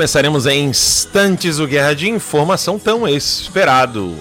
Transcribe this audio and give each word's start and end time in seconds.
Começaremos 0.00 0.46
em 0.46 0.64
instantes 0.64 1.58
o 1.58 1.66
Guerra 1.66 1.94
de 1.94 2.08
Informação 2.08 2.78
tão 2.78 3.06
esperado. 3.06 4.16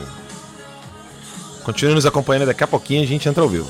Continue 1.63 1.95
nos 1.95 2.05
acompanhando, 2.05 2.47
daqui 2.47 2.61
a 2.61 2.67
pouquinho 2.67 3.01
a 3.01 3.05
gente 3.05 3.29
entra 3.29 3.41
ao 3.41 3.47
vivo. 3.47 3.69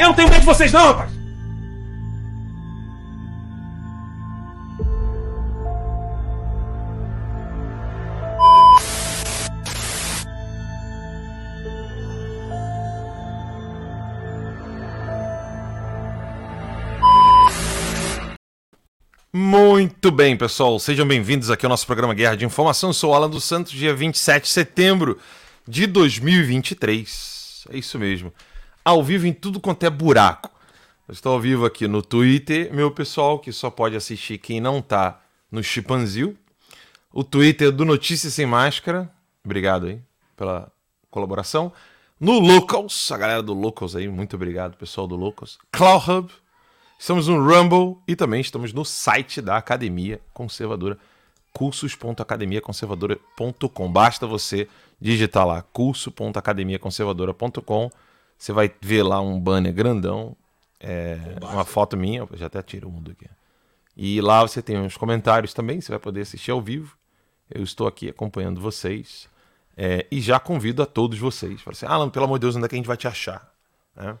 Eu 0.00 0.06
não 0.06 0.14
tenho 0.14 0.30
medo 0.30 0.40
de 0.40 0.46
vocês, 0.46 0.72
não, 0.72 0.82
rapaz! 0.82 1.10
Muito 19.30 20.10
bem, 20.10 20.34
pessoal. 20.34 20.78
Sejam 20.78 21.06
bem-vindos 21.06 21.50
aqui 21.50 21.66
ao 21.66 21.68
nosso 21.68 21.84
programa 21.84 22.14
Guerra 22.14 22.36
de 22.36 22.46
Informação. 22.46 22.88
Eu 22.88 22.94
sou 22.94 23.12
Alan 23.12 23.28
dos 23.28 23.44
Santos, 23.44 23.72
dia 23.72 23.94
27 23.94 24.44
de 24.44 24.48
setembro 24.48 25.18
de 25.68 25.86
2023. 25.86 27.66
É 27.70 27.76
isso 27.76 27.98
mesmo 27.98 28.32
ao 28.84 29.02
vivo 29.02 29.26
em 29.26 29.32
tudo 29.32 29.60
quanto 29.60 29.84
é 29.84 29.90
buraco. 29.90 30.50
Eu 31.06 31.12
estou 31.12 31.32
ao 31.32 31.40
vivo 31.40 31.66
aqui 31.66 31.88
no 31.88 32.02
Twitter, 32.02 32.72
meu 32.72 32.90
pessoal, 32.90 33.38
que 33.38 33.52
só 33.52 33.70
pode 33.70 33.96
assistir 33.96 34.38
quem 34.38 34.60
não 34.60 34.80
tá 34.80 35.20
no 35.50 35.62
Chipanzil. 35.62 36.36
O 37.12 37.24
Twitter 37.24 37.72
do 37.72 37.84
Notícias 37.84 38.34
Sem 38.34 38.46
Máscara. 38.46 39.10
Obrigado 39.44 39.86
aí 39.86 40.00
pela 40.36 40.70
colaboração. 41.10 41.72
No 42.18 42.38
Locals, 42.38 43.10
a 43.10 43.16
galera 43.16 43.42
do 43.42 43.52
Locals 43.52 43.96
aí, 43.96 44.06
muito 44.06 44.36
obrigado, 44.36 44.76
pessoal 44.76 45.06
do 45.06 45.16
Locals. 45.16 45.58
Cloud 45.72 46.10
Hub. 46.10 46.30
Estamos 46.98 47.28
no 47.28 47.42
Rumble 47.42 47.96
e 48.06 48.14
também 48.14 48.42
estamos 48.42 48.74
no 48.74 48.84
site 48.84 49.40
da 49.40 49.56
Academia 49.56 50.20
Conservadora, 50.34 50.98
cursos.academiaconservadora.com. 51.52 53.90
Basta 53.90 54.26
você 54.26 54.68
digitar 55.00 55.46
lá 55.46 55.62
curso.academiaconservadora.com 55.62 57.90
você 58.40 58.52
vai 58.54 58.72
ver 58.80 59.02
lá 59.02 59.20
um 59.20 59.38
banner 59.38 59.74
grandão, 59.74 60.34
é, 60.80 61.18
uma 61.42 61.66
foto 61.66 61.94
minha, 61.94 62.26
já 62.32 62.46
até 62.46 62.62
tiro 62.62 62.88
um 62.88 63.02
do 63.02 63.10
aqui. 63.10 63.26
E 63.94 64.18
lá 64.22 64.40
você 64.40 64.62
tem 64.62 64.78
uns 64.78 64.96
comentários 64.96 65.52
também, 65.52 65.78
você 65.78 65.92
vai 65.92 65.98
poder 65.98 66.22
assistir 66.22 66.50
ao 66.50 66.62
vivo. 66.62 66.96
Eu 67.50 67.62
estou 67.62 67.86
aqui 67.86 68.08
acompanhando 68.08 68.58
vocês. 68.58 69.28
É, 69.76 70.06
e 70.10 70.22
já 70.22 70.40
convido 70.40 70.82
a 70.82 70.86
todos 70.86 71.18
vocês. 71.18 71.60
Fala 71.60 71.72
assim, 71.72 71.84
Alan, 71.84 72.08
pelo 72.08 72.24
amor 72.24 72.38
de 72.38 72.46
Deus, 72.46 72.56
onde 72.56 72.64
é 72.64 72.68
que 72.68 72.74
a 72.74 72.78
gente 72.78 72.86
vai 72.86 72.96
te 72.96 73.06
achar? 73.06 73.52
Né? 73.94 74.16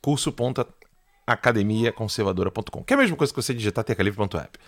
curso.academiaconservadora.com 0.00 2.82
Que 2.82 2.94
é 2.94 2.96
a 2.96 2.98
mesma 2.98 3.16
coisa 3.16 3.32
que 3.32 3.40
você 3.40 3.54
digitar 3.54 3.84
tecalivre.app. 3.84 4.58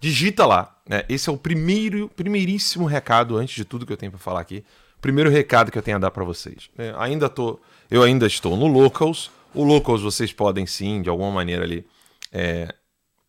Digita 0.00 0.46
lá. 0.46 0.80
Né? 0.88 1.04
Esse 1.08 1.28
é 1.28 1.32
o 1.32 1.36
primeiro, 1.36 2.08
primeiríssimo 2.10 2.86
recado, 2.86 3.36
antes 3.36 3.56
de 3.56 3.64
tudo 3.64 3.84
que 3.84 3.92
eu 3.92 3.96
tenho 3.96 4.12
para 4.12 4.20
falar 4.20 4.38
aqui. 4.40 4.64
Primeiro 5.00 5.30
recado 5.30 5.70
que 5.70 5.78
eu 5.78 5.82
tenho 5.82 5.96
a 5.96 6.00
dar 6.00 6.10
para 6.10 6.24
vocês. 6.24 6.70
É, 6.76 6.94
ainda 6.96 7.28
tô 7.28 7.60
eu 7.90 8.02
ainda 8.02 8.26
estou 8.26 8.56
no 8.56 8.66
Locals. 8.66 9.30
O 9.54 9.64
Locals 9.64 10.02
vocês 10.02 10.32
podem 10.32 10.66
sim, 10.66 11.00
de 11.02 11.08
alguma 11.08 11.30
maneira 11.30 11.64
ali, 11.64 11.86
é, 12.32 12.74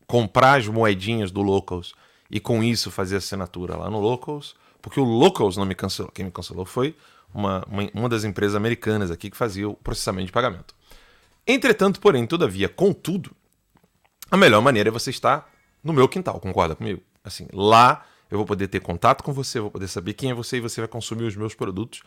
comprar 0.06 0.60
as 0.60 0.68
moedinhas 0.68 1.32
do 1.32 1.42
Locals 1.42 1.94
e 2.30 2.40
com 2.40 2.64
isso 2.64 2.92
fazer 2.92 3.18
assinatura 3.18 3.76
lá 3.76 3.90
no 3.90 4.00
Locals, 4.00 4.56
porque 4.82 5.00
o 5.00 5.04
Locals 5.04 5.56
não 5.58 5.66
me 5.66 5.76
cancelou. 5.76 6.12
Quem 6.12 6.26
me 6.26 6.32
cancelou 6.32 6.66
foi 6.66 6.96
uma, 7.34 7.64
uma, 7.68 7.90
uma 7.94 8.10
das 8.10 8.24
empresas 8.24 8.56
americanas 8.56 9.12
aqui 9.12 9.30
que 9.30 9.38
fazia 9.38 9.70
o 9.70 9.76
processamento 9.76 10.28
de 10.28 10.32
pagamento. 10.32 10.76
Entretanto, 11.46 12.02
porém, 12.02 12.26
todavia, 12.26 12.68
contudo, 12.68 13.32
a 14.30 14.36
melhor 14.36 14.62
maneira 14.62 14.90
é 14.90 14.92
você 14.92 15.10
estar 15.10 15.50
no 15.84 15.94
meu 15.94 16.10
quintal, 16.10 16.40
concorda 16.40 16.76
comigo? 16.76 17.02
Assim, 17.24 17.48
lá 17.54 18.06
eu 18.30 18.38
vou 18.38 18.46
poder 18.46 18.68
ter 18.68 18.80
contato 18.80 19.24
com 19.24 19.34
você, 19.34 19.60
vou 19.60 19.72
poder 19.72 19.88
saber 19.88 20.14
quem 20.14 20.32
é 20.32 20.34
você 20.34 20.58
e 20.58 20.62
você 20.62 20.82
vai 20.82 20.88
consumir 20.88 21.24
os 21.24 21.36
meus 21.36 21.56
produtos 21.56 22.02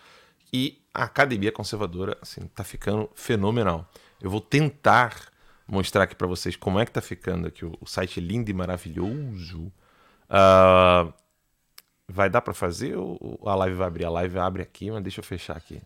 e 0.53 0.81
a 0.93 1.05
academia 1.05 1.53
conservadora 1.53 2.17
assim 2.21 2.41
tá 2.55 2.65
ficando 2.65 3.09
fenomenal. 3.15 3.89
Eu 4.21 4.31
vou 4.31 4.41
tentar 4.41 5.31
mostrar 5.67 6.05
aqui 6.05 6.15
para 6.15 6.27
vocês 6.27 6.57
como 6.57 6.79
é 6.79 6.85
que 6.85 6.93
tá 6.93 7.01
ficando 7.01 7.47
aqui 7.47 7.65
o, 7.65 7.79
site 7.87 8.21
lindo 8.21 8.51
e 8.51 8.55
maravilhoso. 8.55 9.73
Uh, 10.29 11.13
vai 12.09 12.29
dar 12.29 12.41
para 12.41 12.53
fazer 12.53 12.97
ou 12.97 13.41
a 13.47 13.55
live 13.55 13.77
vai 13.77 13.87
abrir? 13.87 14.05
A 14.05 14.11
live 14.11 14.39
abre 14.39 14.63
aqui, 14.63 14.91
mas 14.91 15.03
deixa 15.03 15.21
eu 15.21 15.25
fechar 15.25 15.57
aqui. 15.57 15.81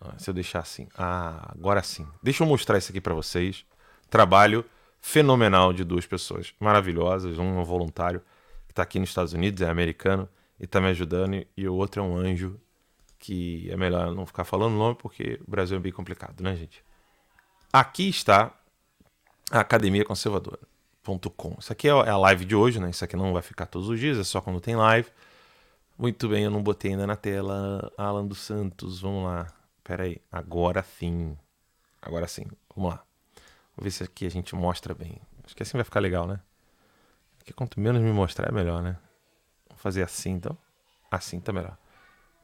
Uh, 0.00 0.14
se 0.18 0.28
eu 0.28 0.34
deixar 0.34 0.60
assim. 0.60 0.88
Ah, 0.96 1.52
agora 1.56 1.82
sim. 1.82 2.06
Deixa 2.22 2.42
eu 2.42 2.46
mostrar 2.46 2.76
isso 2.76 2.90
aqui 2.90 3.00
para 3.00 3.14
vocês. 3.14 3.64
Trabalho 4.10 4.64
fenomenal 5.00 5.72
de 5.72 5.84
duas 5.84 6.06
pessoas 6.06 6.52
maravilhosas. 6.58 7.38
Um 7.38 7.60
é 7.60 7.64
voluntário 7.64 8.20
está 8.78 8.84
aqui 8.84 8.98
nos 8.98 9.08
Estados 9.10 9.32
Unidos, 9.32 9.62
é 9.62 9.68
americano 9.68 10.28
e 10.58 10.64
está 10.64 10.80
me 10.80 10.88
ajudando, 10.88 11.44
e 11.56 11.68
o 11.68 11.74
outro 11.74 12.02
é 12.02 12.04
um 12.04 12.16
anjo 12.16 12.60
que 13.18 13.68
é 13.70 13.76
melhor 13.76 14.14
não 14.14 14.24
ficar 14.24 14.44
falando 14.44 14.74
o 14.74 14.78
nome 14.78 14.96
porque 14.96 15.40
o 15.46 15.50
Brasil 15.50 15.76
é 15.76 15.80
bem 15.80 15.92
complicado, 15.92 16.40
né, 16.42 16.54
gente? 16.56 16.84
aqui 17.72 18.08
está 18.08 18.54
a 19.50 19.60
Academia 19.60 20.04
Conservadora.com. 20.04 21.56
Isso 21.58 21.72
aqui 21.72 21.88
é 21.88 21.90
a 21.90 22.16
live 22.16 22.44
de 22.44 22.54
hoje, 22.54 22.80
né? 22.80 22.90
Isso 22.90 23.04
aqui 23.04 23.16
não 23.16 23.32
vai 23.32 23.42
ficar 23.42 23.66
todos 23.66 23.88
os 23.88 23.98
dias, 23.98 24.18
é 24.18 24.24
só 24.24 24.40
quando 24.40 24.60
tem 24.60 24.76
live. 24.76 25.08
Muito 25.96 26.28
bem, 26.28 26.44
eu 26.44 26.50
não 26.50 26.62
botei 26.62 26.92
ainda 26.92 27.06
na 27.06 27.16
tela. 27.16 27.90
Alan 27.96 28.26
dos 28.26 28.38
Santos, 28.38 29.00
vamos 29.00 29.24
lá. 29.24 29.46
Pera 29.82 30.04
aí, 30.04 30.20
agora 30.30 30.82
sim. 30.82 31.36
Agora 32.00 32.26
sim, 32.26 32.46
vamos 32.74 32.92
lá. 32.92 33.02
Vou 33.76 33.84
ver 33.84 33.90
se 33.90 34.04
aqui 34.04 34.26
a 34.26 34.30
gente 34.30 34.54
mostra 34.54 34.94
bem. 34.94 35.20
Acho 35.44 35.56
que 35.56 35.62
assim 35.62 35.76
vai 35.76 35.84
ficar 35.84 36.00
legal, 36.00 36.26
né? 36.26 36.40
Porque 37.48 37.56
quanto 37.56 37.80
menos 37.80 38.02
me 38.02 38.12
mostrar, 38.12 38.50
é 38.50 38.52
melhor, 38.52 38.82
né? 38.82 38.98
Vou 39.70 39.78
fazer 39.78 40.02
assim, 40.02 40.32
então. 40.32 40.54
Assim 41.10 41.40
tá 41.40 41.50
melhor. 41.50 41.78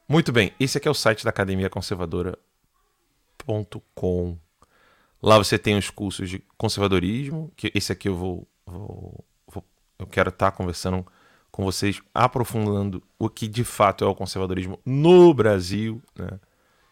Muito 0.09 0.31
bem, 0.31 0.51
esse 0.59 0.79
aqui 0.79 0.87
é 0.87 0.91
o 0.91 0.95
site 0.95 1.23
da 1.23 1.29
Academia 1.29 1.69
Conservadora.com. 1.69 2.39
Lá 5.21 5.37
você 5.37 5.59
tem 5.59 5.77
os 5.77 5.91
cursos 5.91 6.27
de 6.27 6.43
conservadorismo, 6.57 7.51
que 7.55 7.71
esse 7.75 7.91
aqui 7.91 8.09
eu 8.09 8.15
vou, 8.15 8.47
vou, 8.65 9.23
vou 9.47 9.63
eu 9.99 10.07
quero 10.07 10.29
estar 10.29 10.49
tá 10.49 10.57
conversando 10.57 11.05
com 11.51 11.63
vocês, 11.63 12.01
aprofundando 12.11 13.03
o 13.19 13.29
que 13.29 13.47
de 13.47 13.63
fato 13.63 14.03
é 14.03 14.07
o 14.07 14.15
conservadorismo 14.15 14.79
no 14.83 15.31
Brasil, 15.35 16.01
né? 16.15 16.39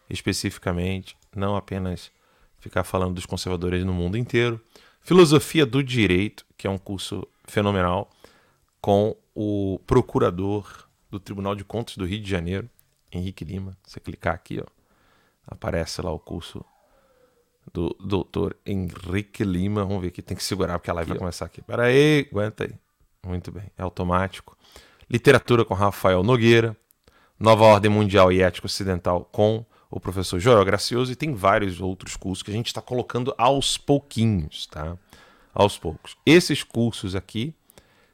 especificamente, 0.08 1.16
não 1.34 1.56
apenas 1.56 2.12
ficar 2.60 2.84
falando 2.84 3.14
dos 3.14 3.26
conservadores 3.26 3.84
no 3.84 3.92
mundo 3.92 4.16
inteiro. 4.16 4.60
Filosofia 5.00 5.66
do 5.66 5.82
Direito, 5.82 6.46
que 6.56 6.68
é 6.68 6.70
um 6.70 6.78
curso 6.78 7.26
fenomenal, 7.44 8.10
com 8.80 9.16
o 9.34 9.80
procurador 9.86 10.88
do 11.10 11.18
Tribunal 11.18 11.54
de 11.54 11.64
Contas 11.64 11.96
do 11.96 12.04
Rio 12.04 12.20
de 12.20 12.30
Janeiro, 12.30 12.68
Henrique 13.12 13.44
Lima. 13.44 13.76
Você 13.86 14.00
clicar 14.00 14.34
aqui, 14.34 14.60
ó, 14.60 14.66
aparece 15.46 16.02
lá 16.02 16.10
o 16.10 16.18
curso 16.18 16.64
do 17.72 17.96
doutor 18.00 18.56
Henrique 18.66 19.44
Lima. 19.44 19.84
Vamos 19.84 20.02
ver 20.02 20.08
aqui, 20.08 20.22
tem 20.22 20.36
que 20.36 20.44
segurar 20.44 20.78
porque 20.78 20.90
a 20.90 20.94
live 20.94 21.10
aqui, 21.10 21.18
vai 21.18 21.18
começar 21.18 21.46
aqui. 21.46 21.62
Pera 21.62 21.84
aí, 21.84 22.28
aguenta 22.30 22.64
aí. 22.64 22.74
Muito 23.26 23.50
bem, 23.50 23.70
é 23.76 23.82
automático. 23.82 24.56
Literatura 25.08 25.64
com 25.64 25.74
Rafael 25.74 26.22
Nogueira. 26.22 26.76
Nova 27.38 27.64
Ordem 27.64 27.90
Mundial 27.90 28.30
e 28.32 28.40
Ética 28.40 28.66
Ocidental 28.66 29.24
com 29.24 29.66
o 29.90 30.00
professor 30.00 30.38
Joel 30.38 30.64
Gracioso 30.64 31.12
e 31.12 31.16
tem 31.16 31.34
vários 31.34 31.80
outros 31.80 32.16
cursos 32.16 32.42
que 32.42 32.50
a 32.50 32.54
gente 32.54 32.68
está 32.68 32.80
colocando 32.80 33.34
aos 33.36 33.76
pouquinhos, 33.76 34.66
tá? 34.66 34.96
Aos 35.54 35.78
poucos. 35.78 36.16
Esses 36.26 36.62
cursos 36.62 37.14
aqui, 37.14 37.54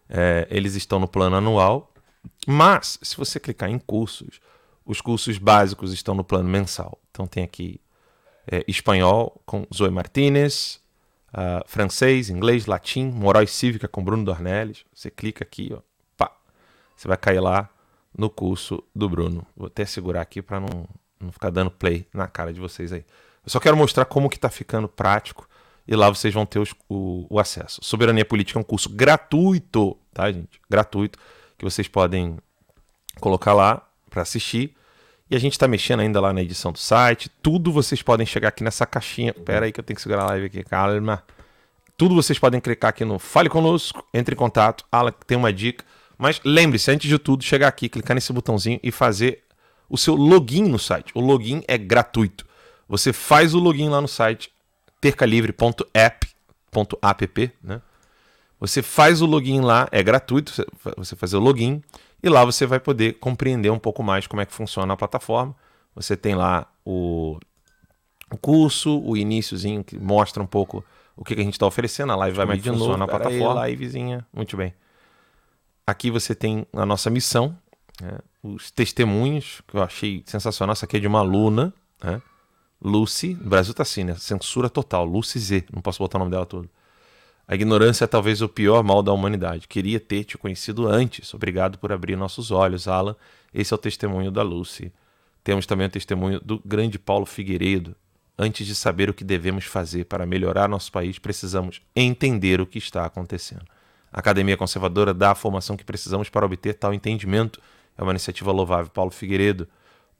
é, 0.08 0.46
eles 0.50 0.74
estão 0.74 0.98
no 0.98 1.08
plano 1.08 1.36
anual, 1.36 1.92
mas 2.46 2.98
se 3.02 3.16
você 3.16 3.40
clicar 3.40 3.70
em 3.70 3.78
cursos, 3.78 4.40
os 4.84 5.00
cursos 5.00 5.38
básicos 5.38 5.92
estão 5.92 6.14
no 6.14 6.24
plano 6.24 6.48
mensal. 6.48 7.00
Então 7.10 7.26
tem 7.26 7.42
aqui 7.42 7.80
é, 8.46 8.64
espanhol 8.68 9.40
com 9.46 9.66
Zoe 9.72 9.90
Martinez, 9.90 10.80
uh, 11.32 11.62
francês, 11.66 12.30
inglês, 12.30 12.66
latim, 12.66 13.06
moral 13.06 13.42
e 13.42 13.46
cívica 13.46 13.88
com 13.88 14.02
Bruno 14.02 14.24
Dornelles. 14.24 14.84
Você 14.92 15.10
clica 15.10 15.44
aqui, 15.44 15.70
ó, 15.72 15.80
pá, 16.16 16.32
você 16.96 17.08
vai 17.08 17.16
cair 17.16 17.40
lá 17.40 17.68
no 18.16 18.28
curso 18.28 18.82
do 18.94 19.08
Bruno. 19.08 19.46
Vou 19.56 19.66
até 19.66 19.84
segurar 19.84 20.22
aqui 20.22 20.42
para 20.42 20.60
não, 20.60 20.88
não 21.18 21.32
ficar 21.32 21.50
dando 21.50 21.70
play 21.70 22.06
na 22.12 22.26
cara 22.26 22.52
de 22.52 22.60
vocês 22.60 22.92
aí. 22.92 23.04
Eu 23.44 23.50
só 23.50 23.60
quero 23.60 23.76
mostrar 23.76 24.04
como 24.04 24.28
que 24.28 24.36
está 24.36 24.50
ficando 24.50 24.88
prático 24.88 25.48
e 25.90 25.96
lá 25.96 26.08
vocês 26.08 26.32
vão 26.32 26.46
ter 26.46 26.60
os, 26.60 26.72
o, 26.88 27.26
o, 27.28 27.40
acesso. 27.40 27.80
Soberania 27.82 28.24
Política 28.24 28.56
é 28.56 28.60
um 28.60 28.64
curso 28.64 28.88
gratuito, 28.88 29.98
tá, 30.14 30.30
gente? 30.30 30.60
Gratuito, 30.70 31.18
que 31.58 31.64
vocês 31.64 31.88
podem 31.88 32.38
colocar 33.18 33.52
lá 33.52 33.84
para 34.08 34.22
assistir. 34.22 34.76
E 35.28 35.34
a 35.34 35.38
gente 35.40 35.54
está 35.54 35.66
mexendo 35.66 35.98
ainda 35.98 36.20
lá 36.20 36.32
na 36.32 36.42
edição 36.42 36.70
do 36.70 36.78
site. 36.78 37.28
Tudo 37.42 37.72
vocês 37.72 38.02
podem 38.02 38.24
chegar 38.24 38.48
aqui 38.48 38.62
nessa 38.62 38.86
caixinha. 38.86 39.34
Pera 39.34 39.66
aí 39.66 39.72
que 39.72 39.80
eu 39.80 39.84
tenho 39.84 39.96
que 39.96 40.02
segurar 40.02 40.22
a 40.22 40.26
live 40.26 40.46
aqui, 40.46 40.62
calma. 40.62 41.24
Tudo 41.96 42.14
vocês 42.14 42.38
podem 42.38 42.60
clicar 42.60 42.90
aqui 42.90 43.04
no 43.04 43.18
Fale 43.18 43.48
Conosco, 43.48 44.06
entre 44.14 44.36
em 44.36 44.38
contato. 44.38 44.84
Alan 44.92 45.12
tem 45.26 45.36
uma 45.36 45.52
dica. 45.52 45.84
Mas 46.16 46.40
lembre-se, 46.44 46.88
antes 46.92 47.08
de 47.08 47.18
tudo, 47.18 47.42
chegar 47.42 47.66
aqui, 47.66 47.88
clicar 47.88 48.14
nesse 48.14 48.32
botãozinho 48.32 48.78
e 48.80 48.92
fazer 48.92 49.42
o 49.88 49.98
seu 49.98 50.14
login 50.14 50.68
no 50.68 50.78
site. 50.78 51.10
O 51.16 51.20
login 51.20 51.64
é 51.66 51.76
gratuito. 51.76 52.46
Você 52.88 53.12
faz 53.12 53.54
o 53.54 53.58
login 53.58 53.88
lá 53.88 54.00
no 54.00 54.08
site 54.08 54.52
tercalivre.app, 55.00 56.26
né? 57.62 57.80
Você 58.58 58.82
faz 58.82 59.22
o 59.22 59.26
login 59.26 59.62
lá, 59.62 59.88
é 59.90 60.02
gratuito, 60.02 60.52
você 60.96 61.16
fazer 61.16 61.36
o 61.36 61.40
login 61.40 61.82
e 62.22 62.28
lá 62.28 62.44
você 62.44 62.66
vai 62.66 62.78
poder 62.78 63.14
compreender 63.14 63.70
um 63.70 63.78
pouco 63.78 64.02
mais 64.02 64.26
como 64.26 64.42
é 64.42 64.46
que 64.46 64.52
funciona 64.52 64.92
a 64.92 64.96
plataforma. 64.96 65.56
Você 65.94 66.14
tem 66.14 66.34
lá 66.34 66.66
o, 66.84 67.38
o 68.30 68.36
curso, 68.36 69.00
o 69.00 69.16
iníciozinho 69.16 69.82
que 69.82 69.98
mostra 69.98 70.42
um 70.42 70.46
pouco 70.46 70.84
o 71.16 71.24
que, 71.24 71.34
que 71.34 71.40
a 71.40 71.44
gente 71.44 71.54
está 71.54 71.66
oferecendo. 71.66 72.12
A 72.12 72.16
live 72.16 72.36
vai 72.36 72.46
mais 72.46 72.62
de 72.62 72.70
novo, 72.70 72.96
na 72.98 73.08
plataforma. 73.08 73.62
Aí, 73.62 73.72
livezinha, 73.72 74.26
muito 74.32 74.56
bem. 74.56 74.74
Aqui 75.86 76.10
você 76.10 76.34
tem 76.34 76.66
a 76.72 76.84
nossa 76.84 77.08
missão, 77.08 77.56
né? 78.00 78.18
os 78.42 78.70
testemunhos, 78.70 79.62
que 79.66 79.76
eu 79.76 79.82
achei 79.82 80.22
sensacional. 80.26 80.72
Essa 80.72 80.84
aqui 80.84 80.98
é 80.98 81.00
de 81.00 81.06
uma 81.06 81.20
aluna, 81.20 81.72
né? 82.04 82.20
Lucy, 82.82 83.34
no 83.34 83.50
Brasil 83.50 83.74
tá 83.74 83.82
assim, 83.82 84.04
né? 84.04 84.14
Censura 84.16 84.70
total, 84.70 85.04
Lucy 85.04 85.38
Z, 85.38 85.64
não 85.72 85.82
posso 85.82 85.98
botar 85.98 86.18
o 86.18 86.20
nome 86.20 86.30
dela 86.30 86.46
todo. 86.46 86.68
A 87.46 87.54
ignorância 87.54 88.04
é 88.04 88.06
talvez 88.06 88.40
o 88.42 88.48
pior 88.48 88.82
mal 88.84 89.02
da 89.02 89.12
humanidade. 89.12 89.66
Queria 89.66 89.98
ter 89.98 90.22
te 90.22 90.38
conhecido 90.38 90.86
antes. 90.86 91.34
Obrigado 91.34 91.78
por 91.78 91.90
abrir 91.90 92.16
nossos 92.16 92.52
olhos, 92.52 92.86
Alan. 92.86 93.16
Esse 93.52 93.74
é 93.74 93.76
o 93.76 93.78
testemunho 93.78 94.30
da 94.30 94.42
Lucy. 94.42 94.92
Temos 95.42 95.66
também 95.66 95.88
o 95.88 95.90
testemunho 95.90 96.40
do 96.40 96.62
grande 96.64 96.96
Paulo 96.96 97.26
Figueiredo. 97.26 97.96
Antes 98.38 98.66
de 98.66 98.74
saber 98.74 99.10
o 99.10 99.14
que 99.14 99.24
devemos 99.24 99.64
fazer 99.64 100.04
para 100.04 100.24
melhorar 100.24 100.68
nosso 100.68 100.92
país, 100.92 101.18
precisamos 101.18 101.82
entender 101.94 102.60
o 102.60 102.66
que 102.66 102.78
está 102.78 103.04
acontecendo. 103.04 103.64
A 104.12 104.20
Academia 104.20 104.56
Conservadora 104.56 105.12
dá 105.12 105.32
a 105.32 105.34
formação 105.34 105.76
que 105.76 105.84
precisamos 105.84 106.28
para 106.28 106.46
obter 106.46 106.74
tal 106.74 106.94
entendimento. 106.94 107.60
É 107.98 108.02
uma 108.02 108.12
iniciativa 108.12 108.52
louvável. 108.52 108.90
Paulo 108.90 109.10
Figueiredo, 109.10 109.68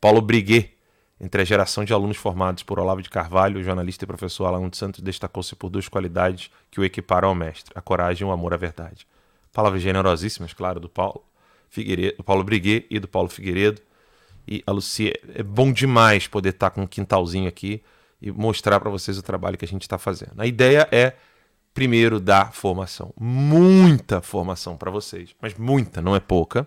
Paulo 0.01 0.21
Briguet, 0.21 0.77
entre 1.21 1.43
a 1.43 1.45
geração 1.45 1.85
de 1.85 1.93
alunos 1.93 2.17
formados 2.17 2.63
por 2.63 2.79
Olavo 2.79 3.03
de 3.03 3.11
Carvalho, 3.11 3.61
o 3.61 3.63
jornalista 3.63 4.05
e 4.05 4.07
professor 4.07 4.47
Alan 4.47 4.67
dos 4.69 4.79
Santos 4.79 5.01
destacou-se 5.01 5.55
por 5.55 5.69
duas 5.69 5.87
qualidades 5.87 6.51
que 6.71 6.81
o 6.81 6.85
equiparam 6.85 7.29
ao 7.29 7.35
mestre: 7.35 7.73
a 7.75 7.81
coragem 7.83 8.27
e 8.27 8.31
o 8.31 8.33
amor 8.33 8.55
à 8.55 8.57
verdade. 8.57 9.07
Palavras 9.53 9.83
generosíssimas, 9.83 10.55
claro, 10.55 10.81
do 10.81 10.89
Paulo 10.89 11.23
Figueiredo, 11.69 12.17
do 12.17 12.25
Paulo 12.25 12.43
Briguet 12.43 12.87
e 12.89 12.99
do 12.99 13.07
Paulo 13.07 13.29
Figueiredo. 13.29 13.83
E 14.49 14.63
a 14.67 14.73
Lucia, 14.73 15.13
é 15.35 15.43
bom 15.43 15.71
demais 15.71 16.27
poder 16.27 16.49
estar 16.51 16.71
com 16.71 16.83
um 16.83 16.87
quintalzinho 16.87 17.49
aqui 17.49 17.83
e 18.23 18.31
mostrar 18.33 18.81
para 18.81 18.91
vocês 18.91 19.19
o 19.19 19.23
trabalho 19.23 19.59
que 19.59 19.65
a 19.65 19.69
gente 19.69 19.83
está 19.83 19.99
fazendo. 19.99 20.33
A 20.39 20.47
ideia 20.47 20.89
é, 20.91 21.15
primeiro, 21.75 22.19
dar 22.19 22.53
formação. 22.53 23.13
Muita 23.21 24.23
formação 24.23 24.77
para 24.77 24.91
vocês, 24.91 25.35
mas 25.41 25.55
muita, 25.55 26.01
não 26.01 26.17
é 26.17 26.21
pouca 26.21 26.67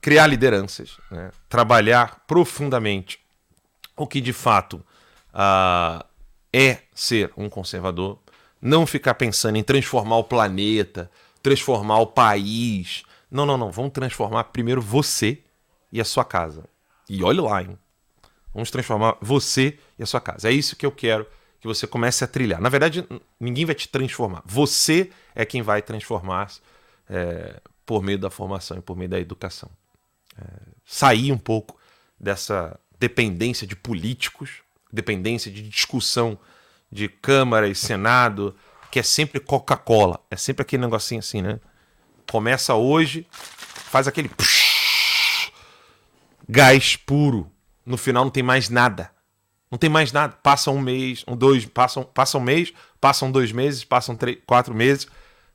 criar 0.00 0.26
lideranças, 0.26 0.98
né? 1.10 1.30
trabalhar 1.48 2.24
profundamente 2.26 3.18
o 3.96 4.06
que 4.06 4.20
de 4.20 4.32
fato 4.32 4.84
uh, 5.32 6.04
é 6.52 6.78
ser 6.94 7.32
um 7.36 7.48
conservador, 7.48 8.18
não 8.60 8.86
ficar 8.86 9.14
pensando 9.14 9.56
em 9.56 9.62
transformar 9.62 10.18
o 10.18 10.24
planeta, 10.24 11.10
transformar 11.42 11.98
o 12.00 12.06
país. 12.06 13.02
Não, 13.30 13.46
não, 13.46 13.56
não. 13.56 13.70
Vamos 13.70 13.92
transformar 13.92 14.44
primeiro 14.44 14.80
você 14.80 15.40
e 15.92 16.00
a 16.00 16.04
sua 16.04 16.24
casa. 16.24 16.64
E 17.08 17.22
olhe 17.22 17.40
lá, 17.40 17.62
hein? 17.62 17.78
Vamos 18.52 18.70
transformar 18.70 19.16
você 19.20 19.78
e 19.98 20.02
a 20.02 20.06
sua 20.06 20.20
casa. 20.20 20.48
É 20.48 20.52
isso 20.52 20.76
que 20.76 20.86
eu 20.86 20.92
quero 20.92 21.26
que 21.60 21.66
você 21.66 21.86
comece 21.86 22.24
a 22.24 22.26
trilhar. 22.26 22.60
Na 22.60 22.68
verdade, 22.68 23.06
ninguém 23.38 23.64
vai 23.64 23.74
te 23.74 23.88
transformar. 23.88 24.42
Você 24.44 25.10
é 25.34 25.44
quem 25.44 25.62
vai 25.62 25.82
transformar 25.82 26.50
é, 27.08 27.60
por 27.84 28.02
meio 28.02 28.18
da 28.18 28.30
formação 28.30 28.78
e 28.78 28.80
por 28.80 28.96
meio 28.96 29.10
da 29.10 29.20
educação 29.20 29.70
sair 30.84 31.32
um 31.32 31.38
pouco 31.38 31.76
dessa 32.18 32.78
dependência 32.98 33.66
de 33.66 33.76
políticos, 33.76 34.62
dependência 34.92 35.50
de 35.50 35.62
discussão 35.62 36.38
de 36.90 37.08
Câmara 37.08 37.68
e 37.68 37.74
Senado, 37.74 38.54
que 38.90 38.98
é 38.98 39.02
sempre 39.02 39.40
Coca-Cola, 39.40 40.20
é 40.30 40.36
sempre 40.36 40.62
aquele 40.62 40.82
negocinho 40.82 41.18
assim, 41.18 41.42
né? 41.42 41.60
Começa 42.30 42.74
hoje, 42.74 43.26
faz 43.30 44.08
aquele 44.08 44.30
gás 46.48 46.96
puro, 46.96 47.50
no 47.84 47.96
final 47.96 48.24
não 48.24 48.30
tem 48.30 48.42
mais 48.42 48.68
nada. 48.68 49.10
Não 49.70 49.78
tem 49.78 49.90
mais 49.90 50.12
nada. 50.12 50.36
Passa 50.42 50.70
um 50.70 50.80
mês, 50.80 51.24
um 51.26 51.36
dois, 51.36 51.64
passam, 51.66 52.04
passa 52.04 52.38
um 52.38 52.40
mês, 52.40 52.72
passam 53.00 53.30
dois 53.30 53.52
meses, 53.52 53.84
passam 53.84 54.16
três, 54.16 54.38
quatro 54.46 54.74
meses. 54.74 55.06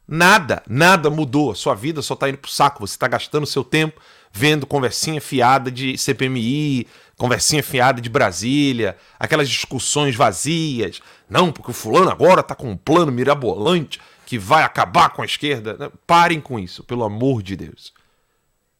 Nada, 0.08 0.62
nada 0.68 1.10
mudou. 1.10 1.56
Sua 1.56 1.74
vida 1.74 2.02
só 2.02 2.14
está 2.14 2.30
indo 2.30 2.38
pro 2.38 2.52
saco. 2.52 2.86
Você 2.86 2.96
está 2.96 3.08
gastando 3.08 3.46
seu 3.46 3.64
tempo 3.64 4.02
vendo 4.34 4.66
conversinha 4.66 5.20
fiada 5.20 5.70
de 5.70 5.98
CPMI, 5.98 6.88
conversinha 7.18 7.62
fiada 7.62 8.02
de 8.02 8.10
Brasília, 8.10 8.98
aquelas 9.20 9.50
discussões 9.50 10.16
vazias. 10.16 11.02
Não, 11.30 11.52
porque 11.52 11.72
o 11.72 11.74
fulano 11.74 12.10
agora 12.10 12.42
está 12.42 12.56
com 12.56 12.70
um 12.70 12.78
plano 12.78 13.12
mirabolante 13.12 14.00
que 14.26 14.38
vai 14.38 14.64
acabar 14.64 15.10
com 15.10 15.22
a 15.22 15.26
esquerda. 15.26 15.92
Parem 16.08 16.40
com 16.40 16.58
isso, 16.58 16.84
pelo 16.84 17.04
amor 17.04 17.44
de 17.44 17.56
Deus. 17.56 17.94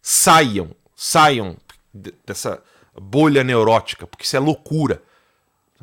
Saiam, 0.02 0.72
saiam 0.96 1.58
dessa 2.26 2.62
bolha 3.00 3.44
neurótica, 3.44 4.08
porque 4.08 4.26
isso 4.26 4.36
é 4.36 4.40
loucura. 4.40 5.02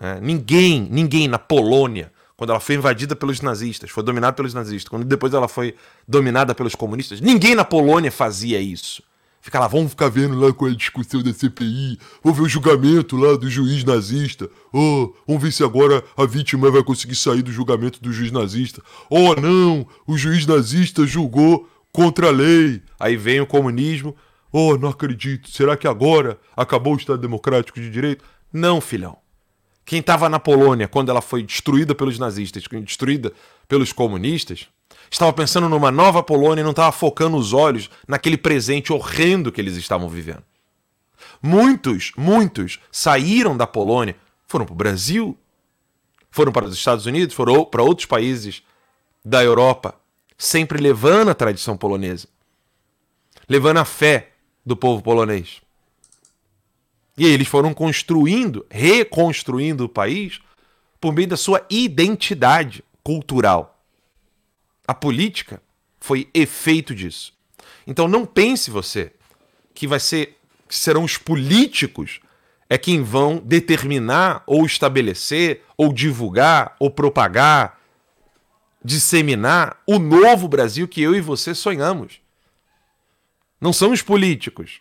É, 0.01 0.21
ninguém, 0.21 0.89
ninguém 0.91 1.29
na 1.29 1.39
Polônia, 1.39 2.13
quando 2.37 2.51
ela 2.51 2.61
foi 2.61 2.77
invadida 2.77 3.17
pelos 3.17 3.41
nazistas, 3.41 3.91
foi 3.91 4.03
dominada 4.03 4.33
pelos 4.33 4.55
nazistas, 4.55 4.89
quando 4.89 5.05
depois 5.05 5.35
ela 5.35 5.49
foi 5.49 5.75
dominada 6.07 6.55
pelos 6.55 6.75
comunistas, 6.75 7.21
ninguém 7.21 7.55
na 7.55 7.65
Polônia 7.65 8.11
fazia 8.11 8.61
isso. 8.61 9.03
Fica 9.41 9.61
lá, 9.61 9.69
vamos 9.69 9.91
ficar 9.91 10.09
vendo 10.09 10.39
lá 10.39 10.53
com 10.53 10.67
a 10.67 10.71
discussão 10.71 11.23
da 11.23 11.33
CPI, 11.33 11.99
vamos 12.23 12.39
ver 12.39 12.45
o 12.45 12.49
julgamento 12.49 13.17
lá 13.17 13.37
do 13.37 13.49
juiz 13.49 13.85
nazista. 13.85 14.51
Oh, 14.73 15.15
vamos 15.27 15.43
ver 15.43 15.53
se 15.53 15.63
agora 15.65 16.05
a 16.17 16.27
vítima 16.27 16.71
vai 16.71 16.83
conseguir 16.83 17.17
sair 17.17 17.43
do 17.43 17.53
julgamento 17.53 18.03
do 18.03 18.13
juiz 18.13 18.31
nazista. 18.31 18.83
Oh, 19.09 19.35
não, 19.35 19.87
o 20.07 20.19
juiz 20.19 20.45
nazista 20.45 21.07
julgou 21.07 21.69
contra 21.93 22.29
a 22.29 22.31
lei. 22.31 22.83
Aí 22.99 23.17
vem 23.17 23.41
o 23.41 23.47
comunismo. 23.47 24.15
Oh, 24.53 24.77
não 24.77 24.89
acredito. 24.89 25.51
Será 25.51 25.77
que 25.77 25.87
agora 25.87 26.39
acabou 26.57 26.95
o 26.95 26.97
Estado 26.97 27.21
Democrático 27.21 27.81
de 27.81 27.91
Direito? 27.91 28.25
Não, 28.53 28.81
filhão. 28.81 29.19
Quem 29.85 30.01
estava 30.01 30.29
na 30.29 30.39
Polônia 30.39 30.87
quando 30.87 31.11
ela 31.11 31.23
foi 31.23 31.43
destruída 31.43 31.95
pelos 31.95 32.19
nazistas, 32.19 32.65
destruída 32.85 33.33
pelos 33.67 33.93
comunistas, 33.93 34.69
estava 35.11 35.33
pensando 35.33 35.69
numa 35.69 35.91
nova 35.91 36.23
Polônia 36.23 36.61
e 36.61 36.65
não 36.65 36.71
estava 36.71 36.93
focando 36.93 37.37
os 37.37 37.53
olhos 37.53 37.91
naquele 38.07 38.37
presente 38.37 38.93
horrendo 38.93 39.51
que 39.51 39.61
eles 39.61 39.77
estavam 39.77 40.09
vivendo. 40.09 40.43
Muitos, 41.43 42.13
muitos 42.17 42.79
saíram 42.91 43.57
da 43.57 43.67
Polônia, 43.67 44.17
foram 44.47 44.65
para 44.65 44.73
o 44.73 44.77
Brasil, 44.77 45.39
foram 46.31 46.53
para 46.53 46.67
os 46.67 46.75
Estados 46.75 47.07
Unidos, 47.07 47.35
foram 47.35 47.65
para 47.65 47.83
outros 47.83 48.07
países 48.07 48.63
da 49.25 49.43
Europa, 49.43 49.95
sempre 50.37 50.79
levando 50.79 51.31
a 51.31 51.35
tradição 51.35 51.77
polonesa, 51.77 52.29
levando 53.49 53.79
a 53.79 53.85
fé 53.85 54.33
do 54.65 54.77
povo 54.77 55.03
polonês. 55.03 55.61
E 57.17 57.27
eles 57.27 57.49
foram 57.49 57.75
construindo, 57.75 58.65
reconstruindo 58.71 59.85
o 59.85 59.89
país 59.89 60.41
por 61.01 61.13
meio 61.13 61.29
da 61.29 61.37
sua 61.37 61.65
identidade 61.69 62.85
cultural. 63.03 63.78
A 64.89 64.95
política 64.95 65.61
foi 66.01 66.31
efeito 66.33 66.95
disso. 66.95 67.35
Então 67.87 68.09
não 68.09 68.25
pense 68.25 68.71
você 68.71 69.13
que 69.75 69.87
vai 69.87 70.01
ser 70.01 70.39
que 70.67 70.75
serão 70.75 71.05
os 71.05 71.19
políticos 71.19 72.21
é 72.71 72.79
quem 72.79 73.03
vão 73.03 73.37
determinar 73.37 74.43
ou 74.47 74.65
estabelecer 74.65 75.63
ou 75.77 75.93
divulgar 75.93 76.75
ou 76.81 76.91
propagar, 76.91 77.79
disseminar 78.83 79.83
o 79.87 79.99
novo 79.99 80.49
Brasil 80.49 80.89
que 80.89 81.03
eu 81.03 81.15
e 81.15 81.21
você 81.21 81.55
sonhamos. 81.55 82.21
Não 83.61 83.75
são 83.75 83.93
os 83.93 84.01
políticos. 84.01 84.81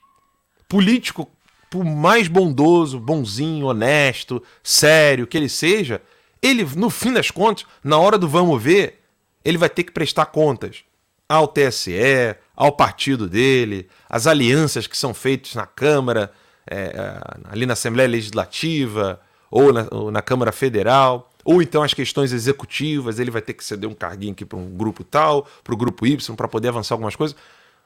Político 0.69 1.29
por 1.69 1.83
mais 1.83 2.29
bondoso, 2.29 2.97
bonzinho, 2.97 3.65
honesto, 3.65 4.41
sério 4.63 5.27
que 5.27 5.35
ele 5.35 5.49
seja, 5.49 6.01
ele, 6.41 6.63
no 6.63 6.89
fim 6.89 7.11
das 7.11 7.29
contas, 7.29 7.65
na 7.83 7.97
hora 7.97 8.17
do 8.17 8.27
vamos 8.27 8.61
ver, 8.63 9.03
ele 9.47 9.57
vai 9.57 9.69
ter 9.69 9.83
que 9.83 9.93
prestar 9.93 10.25
contas 10.25 10.83
ao 11.29 11.47
TSE, 11.47 12.35
ao 12.53 12.73
partido 12.73 13.29
dele, 13.29 13.87
às 14.09 14.27
alianças 14.27 14.87
que 14.87 14.97
são 14.97 15.13
feitas 15.13 15.55
na 15.55 15.65
Câmara, 15.65 16.33
é, 16.69 16.77
é, 16.77 17.21
ali 17.49 17.65
na 17.65 17.71
Assembleia 17.71 18.09
Legislativa, 18.09 19.21
ou 19.49 19.71
na, 19.71 19.87
ou 19.89 20.11
na 20.11 20.21
Câmara 20.21 20.51
Federal, 20.51 21.31
ou 21.45 21.61
então 21.61 21.81
as 21.81 21.93
questões 21.93 22.33
executivas, 22.33 23.19
ele 23.19 23.31
vai 23.31 23.41
ter 23.41 23.53
que 23.53 23.63
ceder 23.63 23.89
um 23.89 23.93
carguinho 23.93 24.33
aqui 24.33 24.43
para 24.43 24.59
um 24.59 24.69
grupo 24.69 25.01
tal, 25.01 25.47
para 25.63 25.73
o 25.73 25.77
grupo 25.77 26.05
Y, 26.05 26.35
para 26.35 26.49
poder 26.49 26.67
avançar 26.67 26.95
algumas 26.95 27.15
coisas. 27.15 27.37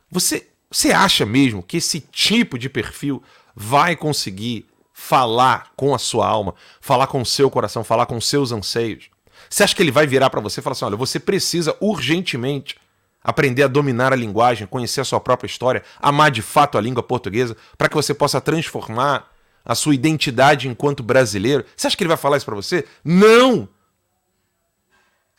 Você, 0.09 0.47
você 0.69 0.91
acha 0.91 1.27
mesmo 1.27 1.61
que 1.61 1.77
esse 1.77 1.99
tipo 1.99 2.57
de 2.57 2.69
perfil 2.69 3.21
vai 3.55 3.95
conseguir 3.95 4.65
falar 4.91 5.71
com 5.75 5.93
a 5.93 5.99
sua 5.99 6.27
alma, 6.27 6.55
falar 6.79 7.05
com 7.05 7.21
o 7.21 7.25
seu 7.25 7.51
coração, 7.51 7.83
falar 7.83 8.07
com 8.07 8.17
os 8.17 8.27
seus 8.27 8.51
anseios? 8.51 9.11
Você 9.51 9.63
acha 9.63 9.75
que 9.75 9.83
ele 9.83 9.91
vai 9.91 10.07
virar 10.07 10.29
para 10.29 10.39
você 10.39 10.61
e 10.61 10.63
falar 10.63 10.71
assim: 10.71 10.85
olha, 10.85 10.95
você 10.95 11.19
precisa 11.19 11.75
urgentemente 11.81 12.77
aprender 13.21 13.63
a 13.63 13.67
dominar 13.67 14.13
a 14.13 14.15
linguagem, 14.15 14.65
conhecer 14.65 15.01
a 15.01 15.03
sua 15.03 15.19
própria 15.19 15.47
história, 15.47 15.83
amar 15.99 16.31
de 16.31 16.41
fato 16.41 16.77
a 16.77 16.81
língua 16.81 17.03
portuguesa, 17.03 17.55
para 17.77 17.89
que 17.89 17.95
você 17.95 18.13
possa 18.13 18.39
transformar 18.39 19.29
a 19.63 19.75
sua 19.75 19.93
identidade 19.93 20.69
enquanto 20.69 21.03
brasileiro? 21.03 21.65
Você 21.75 21.85
acha 21.85 21.97
que 21.97 22.01
ele 22.01 22.07
vai 22.07 22.17
falar 22.17 22.37
isso 22.37 22.45
para 22.45 22.55
você? 22.55 22.85
Não! 23.03 23.67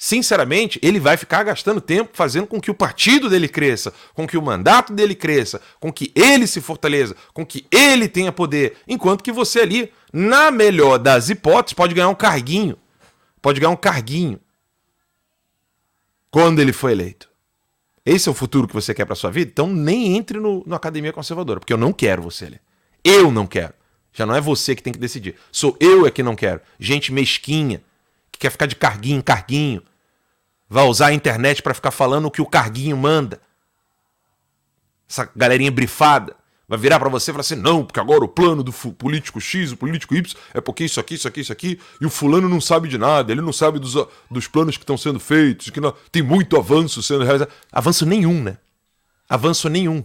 sinceramente, 0.03 0.81
ele 0.83 0.99
vai 0.99 1.17
ficar 1.17 1.45
gastando 1.45 1.81
tempo 1.81 2.11
fazendo 2.13 2.49
com 2.49 2.61
que 2.61 2.73
o 2.73 2.75
partido 2.75 3.31
dele 3.31 3.47
cresça, 3.47 3.95
com 4.15 4.27
que 4.27 4.37
o 4.37 4.43
mandato 4.43 4.93
dele 4.93 5.15
cresça, 5.15 5.61
com 5.79 5.93
que 5.93 6.11
ele 6.17 6.45
se 6.49 6.61
fortaleça, 6.61 7.15
com 7.33 7.47
que 7.47 7.65
ele 7.71 8.09
tenha 8.09 8.33
poder, 8.33 8.79
enquanto 8.89 9.23
que 9.23 9.31
você 9.31 9.61
ali, 9.61 9.93
na 10.13 10.51
melhor 10.51 10.99
das 10.99 11.29
hipóteses, 11.29 11.75
pode 11.75 11.95
ganhar 11.95 12.09
um 12.09 12.17
carguinho. 12.17 12.77
Pode 13.43 13.61
ganhar 13.61 13.73
um 13.73 13.77
carguinho. 13.77 14.41
Quando 16.31 16.61
ele 16.61 16.73
for 16.73 16.91
eleito. 16.91 17.29
Esse 18.07 18.29
é 18.29 18.33
o 18.33 18.35
futuro 18.35 18.67
que 18.67 18.75
você 18.75 18.95
quer 18.95 19.05
para 19.05 19.15
sua 19.15 19.31
vida? 19.31 19.51
Então 19.51 19.69
nem 19.69 20.17
entre 20.17 20.39
no, 20.41 20.63
no 20.65 20.75
Academia 20.75 21.13
Conservadora, 21.13 21.61
porque 21.61 21.73
eu 21.73 21.79
não 21.79 21.93
quero 21.93 22.23
você 22.23 22.47
ali. 22.47 22.61
Eu 23.05 23.31
não 23.31 23.47
quero. 23.47 23.75
Já 24.13 24.25
não 24.25 24.35
é 24.35 24.41
você 24.41 24.75
que 24.75 24.83
tem 24.83 24.93
que 24.93 24.99
decidir. 24.99 25.37
Sou 25.51 25.77
eu 25.81 26.07
é 26.07 26.11
que 26.11 26.23
não 26.23 26.35
quero. 26.35 26.61
Gente 26.79 27.13
mesquinha, 27.13 27.83
que 28.31 28.39
quer 28.39 28.51
ficar 28.51 28.67
de 28.67 28.77
carguinho 28.77 29.19
em 29.19 29.23
carguinho, 29.23 29.83
vai 30.69 30.85
usar 30.85 31.09
a 31.09 31.13
internet 31.13 31.63
para 31.63 31.75
ficar 31.75 31.91
falando 31.91 32.27
o 32.27 32.31
que 32.31 32.43
o 32.43 32.47
carguinho 32.47 32.97
manda. 32.97 33.41
Essa 35.09 35.31
galerinha 35.37 35.71
brifada 35.71 36.37
vai 36.73 36.79
virar 36.79 36.99
para 36.99 37.11
você 37.11 37.31
e 37.31 37.35
falar 37.35 37.43
assim: 37.43 37.55
não, 37.55 37.85
porque 37.85 38.01
agora 38.01 38.25
o 38.25 38.29
plano 38.29 38.63
do 38.63 38.73
político 38.73 39.39
X, 39.41 39.73
o 39.73 39.77
político 39.77 40.15
Y, 40.15 40.35
é 40.55 40.61
porque 40.61 40.85
isso 40.85 40.99
aqui, 40.99 41.15
isso 41.15 41.29
aqui, 41.29 41.41
isso 41.41 41.53
aqui, 41.53 41.79
e 42.01 42.07
o 42.07 42.11
fulano 42.11 42.49
não 42.49 42.63
sabe 42.63 42.89
de 42.89 42.97
nada, 42.97 43.31
ele 43.31 43.43
não 43.43 43.53
sabe 43.53 43.79
dos, 43.79 43.95
dos 44.31 44.49
planos 44.49 44.79
que 44.79 44.83
estão 44.83 44.97
sendo 44.97 45.21
feitos, 45.21 45.69
que 45.69 45.81
não, 45.81 45.95
tem 46.11 46.23
muito 46.23 46.57
avanço 46.57 47.03
sendo 47.03 47.25
realizado. 47.25 47.51
Avanço 47.71 48.07
nenhum, 48.07 48.43
né? 48.43 48.57
Avanço 49.29 49.69
nenhum. 49.69 50.03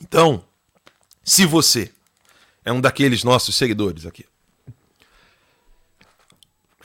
Então, 0.00 0.42
se 1.22 1.44
você 1.44 1.92
é 2.64 2.72
um 2.72 2.80
daqueles 2.80 3.22
nossos 3.22 3.54
seguidores 3.54 4.06
aqui, 4.06 4.24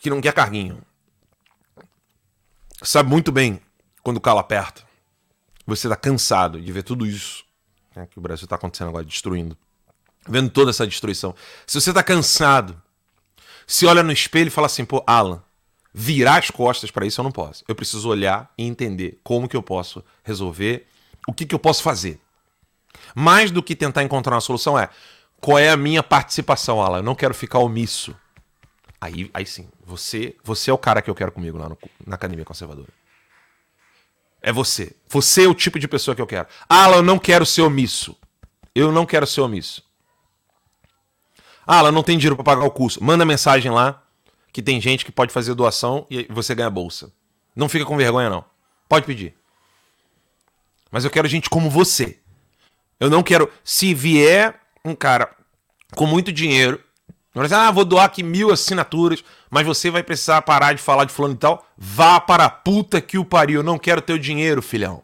que 0.02 0.10
não 0.10 0.22
quer 0.22 0.34
carguinho. 0.34 0.82
Sabe 2.84 3.10
muito 3.10 3.32
bem 3.32 3.60
quando 4.04 4.18
o 4.18 4.22
calo 4.22 4.40
aperta. 4.40 4.87
Você 5.68 5.88
está 5.88 5.96
cansado 5.98 6.62
de 6.62 6.72
ver 6.72 6.84
tudo 6.84 7.06
isso 7.06 7.44
né, 7.98 8.08
que 8.10 8.18
o 8.18 8.22
Brasil 8.22 8.46
está 8.46 8.56
acontecendo 8.56 8.88
agora, 8.88 9.04
destruindo. 9.04 9.58
Vendo 10.28 10.50
toda 10.50 10.72
essa 10.72 10.88
destruição. 10.88 11.36
Se 11.66 11.80
você 11.80 11.90
está 11.90 12.02
cansado, 12.02 12.82
se 13.66 13.86
olha 13.86 14.04
no 14.04 14.12
espelho 14.12 14.48
e 14.48 14.52
fala 14.52 14.68
assim, 14.68 14.86
pô, 14.86 15.04
Alan, 15.06 15.44
virar 15.94 16.38
as 16.38 16.52
costas 16.52 16.92
para 16.92 17.06
isso 17.06 17.20
eu 17.20 17.24
não 17.24 17.32
posso. 17.32 17.64
Eu 17.68 17.76
preciso 17.76 18.08
olhar 18.08 18.52
e 18.58 18.64
entender 18.64 19.20
como 19.24 19.48
que 19.48 19.58
eu 19.58 19.64
posso 19.64 20.04
resolver, 20.24 20.88
o 21.28 21.34
que, 21.34 21.46
que 21.46 21.56
eu 21.56 21.60
posso 21.60 21.84
fazer. 21.84 22.20
Mais 23.16 23.52
do 23.52 23.64
que 23.64 23.76
tentar 23.76 24.04
encontrar 24.04 24.36
uma 24.36 24.42
solução 24.42 24.78
é 24.78 24.90
qual 25.42 25.58
é 25.58 25.70
a 25.70 25.78
minha 25.78 26.04
participação, 26.04 26.82
Alan. 26.82 27.00
Eu 27.00 27.04
não 27.04 27.16
quero 27.16 27.34
ficar 27.34 27.60
omisso. 27.60 28.16
Aí, 29.00 29.30
aí 29.34 29.46
sim, 29.46 29.70
você, 29.86 30.36
você 30.44 30.72
é 30.72 30.74
o 30.74 30.78
cara 30.78 31.02
que 31.02 31.10
eu 31.10 31.16
quero 31.16 31.32
comigo 31.32 31.58
lá 31.58 31.70
no, 31.70 31.78
na 32.06 32.16
academia 32.16 32.44
conservadora. 32.44 32.90
É 34.48 34.52
você. 34.54 34.96
Você 35.10 35.44
é 35.44 35.48
o 35.50 35.54
tipo 35.54 35.78
de 35.78 35.90
pessoa 35.90 36.16
que 36.16 36.22
eu 36.22 36.26
quero. 36.26 36.48
Ah, 36.70 36.90
eu 36.92 37.04
não 37.04 37.20
quero 37.20 37.46
ser 37.46 37.64
omisso. 37.64 38.18
Eu 38.74 38.94
não 38.94 39.06
quero 39.06 39.28
ser 39.28 39.42
omisso. 39.42 39.84
Ela 41.68 41.92
não 41.92 42.02
tem 42.02 42.18
dinheiro 42.18 42.38
para 42.38 42.46
pagar 42.46 42.64
o 42.64 42.72
curso. 42.72 43.04
Manda 43.04 43.26
mensagem 43.26 43.70
lá 43.70 44.02
que 44.54 44.62
tem 44.62 44.80
gente 44.80 45.04
que 45.04 45.12
pode 45.12 45.34
fazer 45.34 45.54
doação 45.54 46.08
e 46.10 46.26
você 46.30 46.56
ganha 46.56 46.70
bolsa. 46.70 47.12
Não 47.54 47.68
fica 47.68 47.84
com 47.84 47.98
vergonha 47.98 48.30
não. 48.30 48.46
Pode 48.88 49.06
pedir. 49.06 49.36
Mas 50.90 51.04
eu 51.04 51.12
quero 51.12 51.28
gente 51.28 51.50
como 51.50 51.70
você. 51.70 52.18
Eu 53.02 53.10
não 53.10 53.22
quero 53.22 53.52
se 53.66 53.94
vier 53.94 54.62
um 54.86 54.96
cara 54.96 55.30
com 55.94 56.06
muito 56.06 56.32
dinheiro 56.32 56.82
não 57.44 57.60
ah, 57.60 57.72
vou 57.72 57.86
doar 57.86 58.06
aqui 58.06 58.24
mil 58.24 58.52
assinaturas, 58.52 59.24
mas 59.50 59.66
você 59.66 59.92
vai 59.92 60.02
precisar 60.02 60.42
parar 60.42 60.74
de 60.74 60.82
falar 60.82 61.06
de 61.06 61.12
fulano 61.12 61.36
e 61.36 61.38
tal. 61.38 61.66
Vá 61.78 62.20
para 62.20 62.46
a 62.46 62.50
puta 62.50 63.00
que 63.02 63.18
o 63.18 63.26
pariu. 63.26 63.62
Não 63.62 63.78
quero 63.78 64.02
teu 64.02 64.18
dinheiro, 64.18 64.62
filhão. 64.62 65.04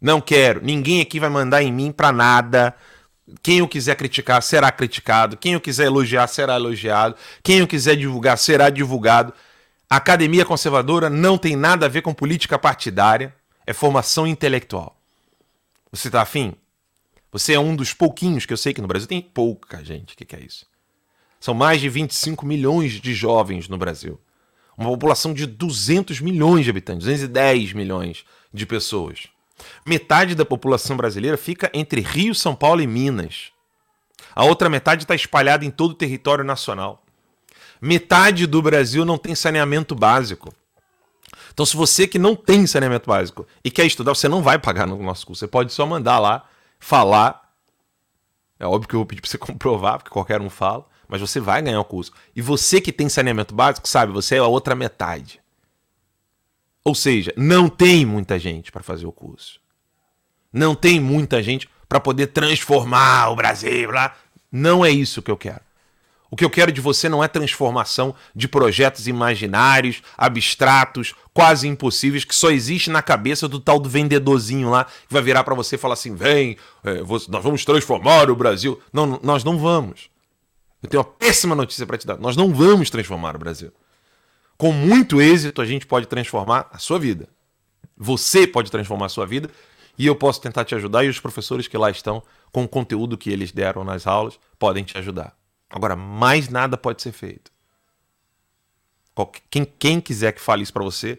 Não 0.00 0.20
quero. 0.20 0.60
Ninguém 0.64 1.00
aqui 1.00 1.18
vai 1.18 1.28
mandar 1.28 1.62
em 1.62 1.72
mim 1.72 1.92
pra 1.92 2.12
nada. 2.12 2.74
Quem 3.42 3.58
eu 3.58 3.68
quiser 3.68 3.96
criticar 3.96 4.42
será 4.42 4.70
criticado. 4.70 5.36
Quem 5.36 5.54
eu 5.54 5.60
quiser 5.60 5.86
elogiar 5.86 6.26
será 6.28 6.54
elogiado. 6.54 7.16
Quem 7.42 7.58
eu 7.58 7.66
quiser 7.66 7.96
divulgar 7.96 8.38
será 8.38 8.70
divulgado. 8.70 9.34
A 9.90 9.96
academia 9.96 10.44
conservadora 10.44 11.10
não 11.10 11.36
tem 11.36 11.56
nada 11.56 11.86
a 11.86 11.88
ver 11.88 12.02
com 12.02 12.14
política 12.14 12.58
partidária. 12.58 13.34
É 13.66 13.72
formação 13.72 14.26
intelectual. 14.26 14.96
Você 15.92 16.08
tá 16.08 16.22
afim? 16.22 16.54
Você 17.30 17.52
é 17.52 17.60
um 17.60 17.76
dos 17.76 17.92
pouquinhos 17.92 18.46
que 18.46 18.52
eu 18.52 18.56
sei 18.56 18.72
que 18.72 18.80
no 18.80 18.88
Brasil 18.88 19.08
tem 19.08 19.20
pouca 19.20 19.84
gente. 19.84 20.16
Que, 20.16 20.24
que 20.24 20.36
é 20.36 20.40
isso? 20.40 20.66
São 21.40 21.54
mais 21.54 21.80
de 21.80 21.88
25 21.88 22.44
milhões 22.44 22.92
de 22.92 23.14
jovens 23.14 23.68
no 23.68 23.78
Brasil. 23.78 24.20
Uma 24.76 24.90
população 24.90 25.34
de 25.34 25.46
200 25.46 26.20
milhões 26.20 26.64
de 26.64 26.70
habitantes, 26.70 27.04
210 27.04 27.72
milhões 27.72 28.24
de 28.52 28.64
pessoas. 28.64 29.28
Metade 29.84 30.34
da 30.34 30.44
população 30.44 30.96
brasileira 30.96 31.36
fica 31.36 31.70
entre 31.74 32.00
Rio, 32.00 32.34
São 32.34 32.54
Paulo 32.54 32.80
e 32.80 32.86
Minas. 32.86 33.52
A 34.34 34.44
outra 34.44 34.68
metade 34.68 35.02
está 35.02 35.14
espalhada 35.14 35.64
em 35.64 35.70
todo 35.70 35.92
o 35.92 35.94
território 35.94 36.44
nacional. 36.44 37.02
Metade 37.80 38.46
do 38.46 38.60
Brasil 38.62 39.04
não 39.04 39.18
tem 39.18 39.34
saneamento 39.34 39.94
básico. 39.94 40.52
Então, 41.52 41.66
se 41.66 41.76
você 41.76 42.06
que 42.06 42.18
não 42.18 42.36
tem 42.36 42.66
saneamento 42.66 43.08
básico 43.08 43.46
e 43.64 43.70
quer 43.70 43.84
estudar, 43.84 44.14
você 44.14 44.28
não 44.28 44.42
vai 44.42 44.58
pagar 44.58 44.86
no 44.86 44.96
nosso 45.02 45.26
curso. 45.26 45.40
Você 45.40 45.48
pode 45.48 45.72
só 45.72 45.84
mandar 45.84 46.18
lá, 46.18 46.44
falar. 46.78 47.52
É 48.60 48.66
óbvio 48.66 48.88
que 48.88 48.94
eu 48.94 49.00
vou 49.00 49.06
pedir 49.06 49.20
para 49.20 49.30
você 49.30 49.38
comprovar, 49.38 49.98
porque 49.98 50.10
qualquer 50.10 50.40
um 50.40 50.50
fala, 50.50 50.86
mas 51.08 51.20
você 51.20 51.40
vai 51.40 51.62
ganhar 51.62 51.80
o 51.80 51.84
curso. 51.84 52.12
E 52.36 52.42
você 52.42 52.80
que 52.80 52.92
tem 52.92 53.08
saneamento 53.08 53.54
básico, 53.54 53.88
sabe, 53.88 54.12
você 54.12 54.36
é 54.36 54.38
a 54.38 54.46
outra 54.46 54.74
metade. 54.74 55.40
Ou 56.84 56.94
seja, 56.94 57.32
não 57.36 57.68
tem 57.68 58.04
muita 58.04 58.38
gente 58.38 58.70
para 58.70 58.82
fazer 58.82 59.06
o 59.06 59.12
curso. 59.12 59.60
Não 60.52 60.74
tem 60.74 61.00
muita 61.00 61.42
gente 61.42 61.68
para 61.88 61.98
poder 61.98 62.28
transformar 62.28 63.30
o 63.30 63.36
Brasil 63.36 63.90
lá. 63.90 64.14
Não 64.52 64.84
é 64.84 64.90
isso 64.90 65.22
que 65.22 65.30
eu 65.30 65.36
quero. 65.36 65.60
O 66.30 66.36
que 66.36 66.44
eu 66.44 66.50
quero 66.50 66.70
de 66.70 66.80
você 66.80 67.08
não 67.08 67.24
é 67.24 67.28
transformação 67.28 68.14
de 68.34 68.46
projetos 68.46 69.08
imaginários, 69.08 70.02
abstratos, 70.16 71.14
quase 71.32 71.66
impossíveis, 71.66 72.24
que 72.24 72.34
só 72.34 72.50
existe 72.50 72.90
na 72.90 73.00
cabeça 73.00 73.48
do 73.48 73.58
tal 73.58 73.78
do 73.78 73.88
vendedorzinho 73.88 74.68
lá, 74.68 74.84
que 74.84 75.12
vai 75.12 75.22
virar 75.22 75.42
para 75.42 75.54
você 75.54 75.76
e 75.76 75.78
falar 75.78 75.94
assim: 75.94 76.14
vem, 76.14 76.58
é, 76.84 77.00
nós 77.00 77.42
vamos 77.42 77.64
transformar 77.64 78.30
o 78.30 78.36
Brasil. 78.36 78.78
Não, 78.92 79.18
nós 79.22 79.42
não 79.42 79.58
vamos. 79.58 80.10
Eu 80.82 80.88
tenho 80.88 81.02
uma 81.02 81.08
péssima 81.08 81.54
notícia 81.54 81.86
para 81.86 81.98
te 81.98 82.06
dar. 82.06 82.18
Nós 82.18 82.36
não 82.36 82.54
vamos 82.54 82.90
transformar 82.90 83.34
o 83.34 83.38
Brasil. 83.38 83.72
Com 84.56 84.72
muito 84.72 85.20
êxito, 85.20 85.60
a 85.60 85.66
gente 85.66 85.86
pode 85.86 86.06
transformar 86.06 86.68
a 86.72 86.78
sua 86.78 86.98
vida. 86.98 87.28
Você 87.96 88.46
pode 88.46 88.70
transformar 88.70 89.06
a 89.06 89.08
sua 89.08 89.26
vida 89.26 89.50
e 89.96 90.06
eu 90.06 90.14
posso 90.14 90.40
tentar 90.40 90.64
te 90.64 90.74
ajudar. 90.74 91.04
E 91.04 91.08
os 91.08 91.20
professores 91.20 91.66
que 91.66 91.76
lá 91.76 91.90
estão, 91.90 92.22
com 92.52 92.64
o 92.64 92.68
conteúdo 92.68 93.18
que 93.18 93.30
eles 93.30 93.52
deram 93.52 93.84
nas 93.84 94.06
aulas, 94.06 94.38
podem 94.58 94.84
te 94.84 94.96
ajudar. 94.98 95.36
Agora, 95.68 95.96
mais 95.96 96.48
nada 96.48 96.76
pode 96.76 97.02
ser 97.02 97.12
feito. 97.12 97.50
Quem, 99.50 99.64
quem 99.64 100.00
quiser 100.00 100.32
que 100.32 100.40
fale 100.40 100.62
isso 100.62 100.72
para 100.72 100.84
você, 100.84 101.18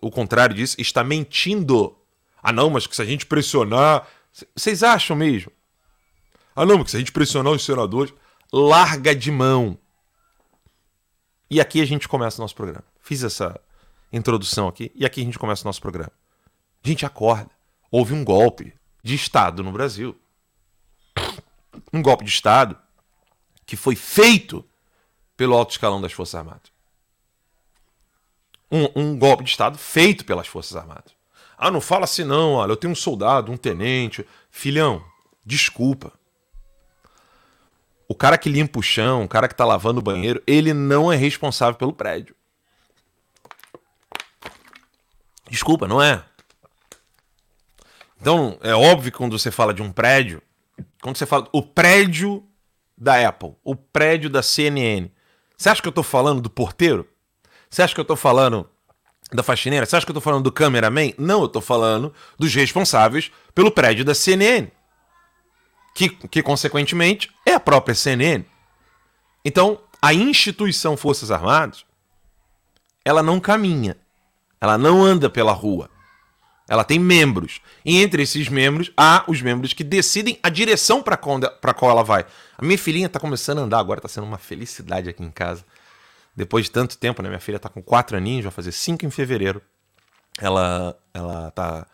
o 0.00 0.10
contrário 0.10 0.54
disso, 0.54 0.76
está 0.78 1.02
mentindo. 1.02 1.96
Ah, 2.42 2.52
não, 2.52 2.70
mas 2.70 2.86
que 2.86 2.94
se 2.94 3.02
a 3.02 3.06
gente 3.06 3.26
pressionar. 3.26 4.06
Vocês 4.54 4.82
acham 4.82 5.16
mesmo? 5.16 5.50
Ah, 6.54 6.66
não, 6.66 6.78
mas 6.78 6.90
se 6.90 6.96
a 6.96 7.00
gente 7.00 7.12
pressionar 7.12 7.52
os 7.52 7.64
senadores, 7.64 8.12
larga 8.52 9.14
de 9.14 9.30
mão. 9.30 9.78
E 11.48 11.60
aqui 11.60 11.80
a 11.80 11.84
gente 11.84 12.08
começa 12.08 12.40
o 12.40 12.42
nosso 12.42 12.54
programa. 12.54 12.84
Fiz 13.00 13.22
essa 13.22 13.58
introdução 14.12 14.68
aqui 14.68 14.92
e 14.94 15.06
aqui 15.06 15.20
a 15.20 15.24
gente 15.24 15.38
começa 15.38 15.62
o 15.62 15.68
nosso 15.68 15.80
programa. 15.80 16.12
A 16.84 16.88
gente 16.88 17.06
acorda. 17.06 17.50
Houve 17.90 18.12
um 18.12 18.24
golpe 18.24 18.74
de 19.02 19.14
Estado 19.14 19.62
no 19.62 19.72
Brasil. 19.72 20.18
Um 21.92 22.02
golpe 22.02 22.24
de 22.24 22.30
Estado 22.30 22.78
que 23.64 23.76
foi 23.76 23.94
feito 23.96 24.64
pelo 25.36 25.56
alto 25.56 25.70
escalão 25.72 26.00
das 26.00 26.12
Forças 26.12 26.34
Armadas. 26.34 26.72
Um, 28.70 28.88
um, 28.96 29.18
golpe 29.18 29.44
de 29.44 29.50
Estado 29.50 29.76
feito 29.76 30.24
pelas 30.24 30.46
Forças 30.46 30.76
Armadas. 30.76 31.12
Ah, 31.56 31.70
não 31.70 31.80
fala 31.80 32.04
assim 32.04 32.24
não, 32.24 32.54
olha, 32.54 32.72
eu 32.72 32.76
tenho 32.76 32.92
um 32.92 32.96
soldado, 32.96 33.52
um 33.52 33.56
tenente. 33.56 34.26
Filhão, 34.50 35.04
desculpa. 35.44 36.12
O 38.12 38.14
cara 38.14 38.36
que 38.36 38.50
limpa 38.50 38.78
o 38.78 38.82
chão, 38.82 39.24
o 39.24 39.28
cara 39.28 39.48
que 39.48 39.54
tá 39.54 39.64
lavando 39.64 40.00
o 40.00 40.02
banheiro, 40.02 40.42
ele 40.46 40.74
não 40.74 41.10
é 41.10 41.16
responsável 41.16 41.76
pelo 41.76 41.94
prédio. 41.94 42.36
Desculpa, 45.48 45.88
não 45.88 46.02
é? 46.02 46.22
Então, 48.20 48.58
é 48.60 48.74
óbvio 48.74 49.10
que 49.10 49.16
quando 49.16 49.38
você 49.38 49.50
fala 49.50 49.72
de 49.72 49.80
um 49.80 49.90
prédio, 49.90 50.42
quando 51.00 51.16
você 51.16 51.24
fala 51.24 51.48
o 51.54 51.62
prédio 51.62 52.46
da 52.98 53.26
Apple, 53.26 53.54
o 53.64 53.74
prédio 53.74 54.28
da 54.28 54.42
CNN. 54.42 55.10
Você 55.56 55.70
acha 55.70 55.80
que 55.80 55.88
eu 55.88 55.92
estou 55.92 56.04
falando 56.04 56.42
do 56.42 56.50
porteiro? 56.50 57.08
Você 57.70 57.80
acha 57.80 57.94
que 57.94 58.00
eu 58.00 58.02
estou 58.02 58.14
falando 58.14 58.68
da 59.32 59.42
faxineira? 59.42 59.86
Você 59.86 59.96
acha 59.96 60.04
que 60.04 60.10
eu 60.10 60.18
estou 60.18 60.22
falando 60.22 60.44
do 60.44 60.52
cameraman? 60.52 61.14
Não, 61.16 61.40
eu 61.40 61.46
estou 61.46 61.62
falando 61.62 62.12
dos 62.38 62.54
responsáveis 62.54 63.32
pelo 63.54 63.70
prédio 63.70 64.04
da 64.04 64.14
CNN. 64.14 64.70
Que, 65.94 66.08
que, 66.08 66.42
consequentemente, 66.42 67.30
é 67.44 67.52
a 67.54 67.60
própria 67.60 67.94
CNN. 67.94 68.44
Então, 69.44 69.78
a 70.00 70.14
instituição 70.14 70.96
Forças 70.96 71.30
Armadas, 71.30 71.84
ela 73.04 73.22
não 73.22 73.38
caminha. 73.38 73.96
Ela 74.60 74.78
não 74.78 75.04
anda 75.04 75.28
pela 75.28 75.52
rua. 75.52 75.90
Ela 76.68 76.84
tem 76.84 76.98
membros. 76.98 77.60
E 77.84 78.00
entre 78.00 78.22
esses 78.22 78.48
membros, 78.48 78.90
há 78.96 79.24
os 79.26 79.42
membros 79.42 79.72
que 79.72 79.84
decidem 79.84 80.38
a 80.42 80.48
direção 80.48 81.02
para 81.02 81.16
qual 81.16 81.90
ela 81.90 82.02
vai. 82.02 82.24
A 82.56 82.64
minha 82.64 82.78
filhinha 82.78 83.06
está 83.06 83.20
começando 83.20 83.58
a 83.58 83.62
andar 83.62 83.78
agora, 83.78 83.98
está 83.98 84.08
sendo 84.08 84.26
uma 84.26 84.38
felicidade 84.38 85.08
aqui 85.08 85.22
em 85.22 85.30
casa. 85.30 85.64
Depois 86.34 86.64
de 86.64 86.70
tanto 86.70 86.96
tempo, 86.96 87.20
né? 87.22 87.28
Minha 87.28 87.40
filha 87.40 87.56
está 87.56 87.68
com 87.68 87.82
quatro 87.82 88.16
aninhos, 88.16 88.44
vai 88.44 88.52
fazer 88.52 88.72
cinco 88.72 89.04
em 89.04 89.10
fevereiro. 89.10 89.60
Ela, 90.40 90.96
ela 91.12 91.50
tá, 91.50 91.86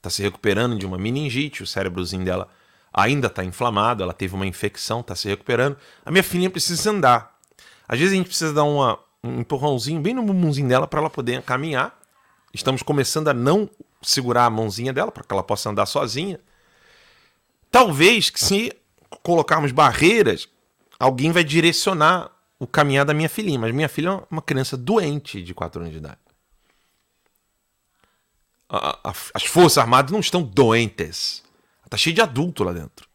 tá 0.00 0.08
se 0.08 0.22
recuperando 0.22 0.78
de 0.78 0.86
uma 0.86 0.96
meningite, 0.96 1.62
o 1.62 1.66
cérebrozinho 1.66 2.24
dela 2.24 2.48
ainda 2.92 3.28
está 3.28 3.44
inflamado, 3.44 4.02
ela 4.02 4.12
teve 4.12 4.34
uma 4.34 4.46
infecção, 4.46 5.00
está 5.00 5.14
se 5.14 5.28
recuperando. 5.28 5.76
A 6.04 6.10
minha 6.10 6.22
filhinha 6.22 6.50
precisa 6.50 6.90
andar. 6.90 7.38
Às 7.88 7.98
vezes 7.98 8.12
a 8.12 8.16
gente 8.16 8.26
precisa 8.26 8.52
dar 8.52 8.64
uma, 8.64 8.98
um 9.22 9.40
empurrãozinho 9.40 10.00
bem 10.00 10.14
no 10.14 10.22
bumbumzinho 10.22 10.68
dela 10.68 10.86
para 10.86 11.00
ela 11.00 11.10
poder 11.10 11.42
caminhar. 11.42 11.98
Estamos 12.52 12.82
começando 12.82 13.28
a 13.28 13.34
não 13.34 13.68
segurar 14.02 14.46
a 14.46 14.50
mãozinha 14.50 14.92
dela 14.92 15.10
para 15.10 15.22
que 15.22 15.32
ela 15.32 15.42
possa 15.42 15.70
andar 15.70 15.86
sozinha. 15.86 16.38
Talvez 17.70 18.28
que 18.28 18.40
se 18.40 18.72
colocarmos 19.22 19.72
barreiras, 19.72 20.48
alguém 20.98 21.32
vai 21.32 21.44
direcionar 21.44 22.30
o 22.58 22.66
caminhar 22.66 23.04
da 23.04 23.14
minha 23.14 23.28
filhinha. 23.28 23.58
Mas 23.58 23.74
minha 23.74 23.88
filha 23.88 24.10
é 24.10 24.22
uma 24.30 24.42
criança 24.42 24.76
doente 24.76 25.42
de 25.42 25.54
4 25.54 25.80
anos 25.80 25.92
de 25.92 25.98
idade. 25.98 26.18
A, 28.68 29.10
a, 29.10 29.14
as 29.34 29.44
Forças 29.44 29.78
Armadas 29.78 30.10
não 30.12 30.20
estão 30.20 30.42
doentes. 30.42 31.41
Está 31.92 31.98
cheio 31.98 32.14
de 32.14 32.22
adulto 32.22 32.64
lá 32.64 32.72
dentro. 32.72 33.06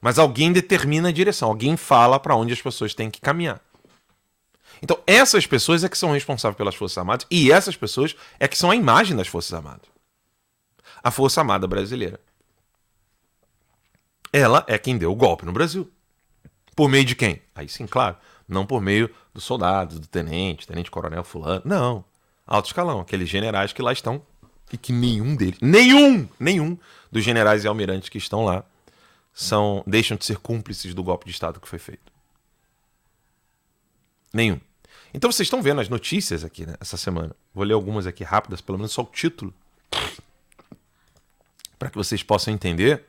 Mas 0.00 0.20
alguém 0.20 0.52
determina 0.52 1.08
a 1.08 1.12
direção, 1.12 1.48
alguém 1.48 1.76
fala 1.76 2.20
para 2.20 2.36
onde 2.36 2.52
as 2.52 2.62
pessoas 2.62 2.94
têm 2.94 3.10
que 3.10 3.20
caminhar. 3.20 3.60
Então, 4.80 4.96
essas 5.04 5.48
pessoas 5.48 5.82
é 5.82 5.88
que 5.88 5.98
são 5.98 6.12
responsáveis 6.12 6.56
pelas 6.56 6.76
Forças 6.76 6.98
Armadas 6.98 7.26
e 7.28 7.50
essas 7.50 7.76
pessoas 7.76 8.14
é 8.38 8.46
que 8.46 8.56
são 8.56 8.70
a 8.70 8.76
imagem 8.76 9.16
das 9.16 9.26
Forças 9.26 9.52
Armadas 9.52 9.88
a 11.02 11.10
Força 11.10 11.40
Armada 11.40 11.66
Brasileira. 11.66 12.20
Ela 14.32 14.64
é 14.68 14.78
quem 14.78 14.96
deu 14.96 15.10
o 15.10 15.16
golpe 15.16 15.44
no 15.44 15.52
Brasil. 15.52 15.90
Por 16.76 16.88
meio 16.88 17.04
de 17.04 17.16
quem? 17.16 17.42
Aí 17.52 17.68
sim, 17.68 17.86
claro. 17.86 18.16
Não 18.46 18.64
por 18.64 18.80
meio 18.80 19.10
dos 19.34 19.42
soldados, 19.42 19.98
do 19.98 20.06
tenente, 20.06 20.66
tenente-coronel 20.68 21.24
fulano. 21.24 21.62
Não. 21.64 22.04
Alto 22.46 22.66
escalão, 22.66 23.00
aqueles 23.00 23.28
generais 23.28 23.72
que 23.72 23.82
lá 23.82 23.92
estão 23.92 24.22
e 24.72 24.78
que 24.78 24.92
nenhum 24.92 25.36
deles, 25.36 25.58
nenhum, 25.60 26.28
nenhum 26.38 26.78
dos 27.10 27.22
generais 27.22 27.64
e 27.64 27.68
almirantes 27.68 28.08
que 28.08 28.18
estão 28.18 28.44
lá 28.44 28.64
são 29.32 29.82
deixam 29.86 30.16
de 30.16 30.24
ser 30.24 30.38
cúmplices 30.38 30.94
do 30.94 31.02
golpe 31.02 31.26
de 31.26 31.32
Estado 31.32 31.60
que 31.60 31.68
foi 31.68 31.78
feito. 31.78 32.12
Nenhum. 34.32 34.60
Então 35.12 35.30
vocês 35.30 35.46
estão 35.46 35.62
vendo 35.62 35.80
as 35.80 35.88
notícias 35.88 36.44
aqui 36.44 36.66
né, 36.66 36.74
essa 36.80 36.96
semana. 36.96 37.34
Vou 37.54 37.64
ler 37.64 37.74
algumas 37.74 38.06
aqui 38.06 38.24
rápidas, 38.24 38.60
pelo 38.60 38.78
menos 38.78 38.92
só 38.92 39.02
o 39.02 39.06
título 39.06 39.54
para 41.84 41.90
que 41.90 41.96
vocês 41.98 42.22
possam 42.22 42.54
entender. 42.54 43.04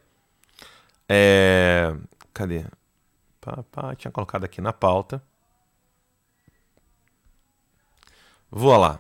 É... 1.08 1.96
Cadê? 2.34 2.66
Pá, 3.40 3.64
pá, 3.72 3.96
tinha 3.96 4.12
colocado 4.12 4.44
aqui 4.44 4.60
na 4.60 4.74
pauta. 4.74 5.24
Vou 8.52 8.76
lá. 8.76 9.00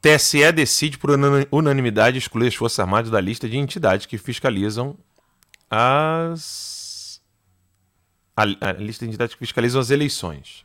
TSE 0.00 0.52
decide 0.52 0.98
por 0.98 1.10
unanimidade 1.50 2.18
excluir 2.18 2.48
as 2.48 2.54
Forças 2.54 2.78
Armadas 2.78 3.10
da 3.10 3.20
lista 3.20 3.48
de 3.48 3.58
entidades 3.58 4.06
que 4.06 4.16
fiscalizam 4.16 4.96
as. 5.70 7.20
A, 8.36 8.42
a 8.42 8.72
lista 8.72 9.04
de 9.04 9.10
entidades 9.10 9.34
que 9.34 9.40
fiscalizam 9.40 9.80
as 9.80 9.90
eleições. 9.90 10.64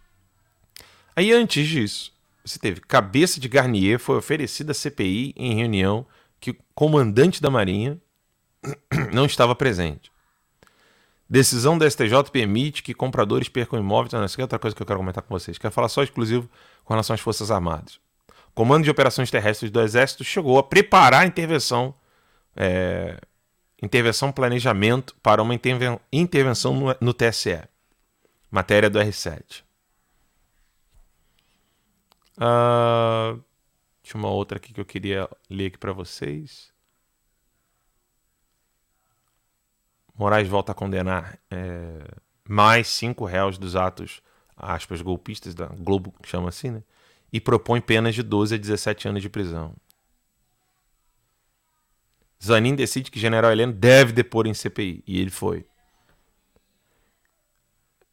Aí, 1.15 1.31
antes 1.31 1.67
disso, 1.67 2.13
você 2.45 2.59
teve 2.59 2.81
cabeça 2.81 3.39
de 3.39 3.47
Garnier 3.47 3.97
foi 3.97 4.17
oferecida 4.17 4.71
à 4.71 4.75
CPI 4.75 5.33
em 5.35 5.55
reunião 5.55 6.05
que 6.39 6.51
o 6.51 6.57
comandante 6.75 7.41
da 7.41 7.49
Marinha 7.49 7.99
não 9.11 9.25
estava 9.25 9.55
presente. 9.55 10.11
Decisão 11.27 11.77
da 11.77 11.89
STJ 11.89 12.29
permite 12.31 12.83
que 12.83 12.93
compradores 12.93 13.49
percam 13.49 13.79
imóveis. 13.79 14.13
Não, 14.13 14.23
isso 14.23 14.39
é 14.39 14.43
outra 14.43 14.59
coisa 14.59 14.75
que 14.75 14.81
eu 14.81 14.85
quero 14.85 14.99
comentar 14.99 15.23
com 15.23 15.33
vocês. 15.33 15.57
Quero 15.57 15.73
falar 15.73 15.89
só 15.89 16.03
exclusivo 16.03 16.47
com 16.83 16.93
relação 16.93 17.13
às 17.13 17.21
Forças 17.21 17.49
Armadas. 17.49 18.02
Comando 18.53 18.83
de 18.83 18.91
Operações 18.91 19.31
Terrestres 19.31 19.71
do 19.71 19.81
Exército 19.81 20.23
chegou 20.23 20.59
a 20.59 20.63
preparar 20.63 21.23
a 21.23 21.25
intervenção, 21.25 21.93
é, 22.55 23.19
intervenção 23.81 24.31
planejamento 24.31 25.15
para 25.23 25.41
uma 25.41 25.55
interven 25.55 25.99
intervenção 26.11 26.75
no, 26.75 26.95
no 27.01 27.13
TSE. 27.13 27.63
Matéria 28.51 28.89
do 28.89 28.99
R7. 28.99 29.63
Uh, 32.37 33.43
tinha 34.03 34.19
uma 34.19 34.29
outra 34.29 34.57
aqui 34.57 34.71
que 34.71 34.79
eu 34.79 34.85
queria 34.85 35.27
ler 35.49 35.67
aqui 35.67 35.77
para 35.77 35.91
vocês. 35.91 36.71
Moraes 40.15 40.47
volta 40.47 40.71
a 40.71 40.75
condenar 40.75 41.39
é, 41.49 42.07
mais 42.47 42.87
cinco 42.87 43.25
réus 43.25 43.57
dos 43.57 43.75
atos, 43.75 44.21
aspas, 44.55 45.01
golpistas 45.01 45.55
da 45.55 45.65
Globo, 45.65 46.13
chama 46.23 46.49
assim, 46.49 46.69
né? 46.69 46.83
E 47.33 47.41
propõe 47.41 47.81
penas 47.81 48.15
de 48.15 48.23
12 48.23 48.55
a 48.55 48.57
17 48.57 49.07
anos 49.07 49.21
de 49.21 49.29
prisão. 49.29 49.75
Zanin 52.41 52.75
decide 52.75 53.09
que 53.09 53.19
General 53.19 53.51
Heleno 53.51 53.73
deve 53.73 54.13
depor 54.13 54.45
em 54.45 54.53
CPI. 54.53 55.03
E 55.07 55.19
ele 55.19 55.31
foi. 55.31 55.65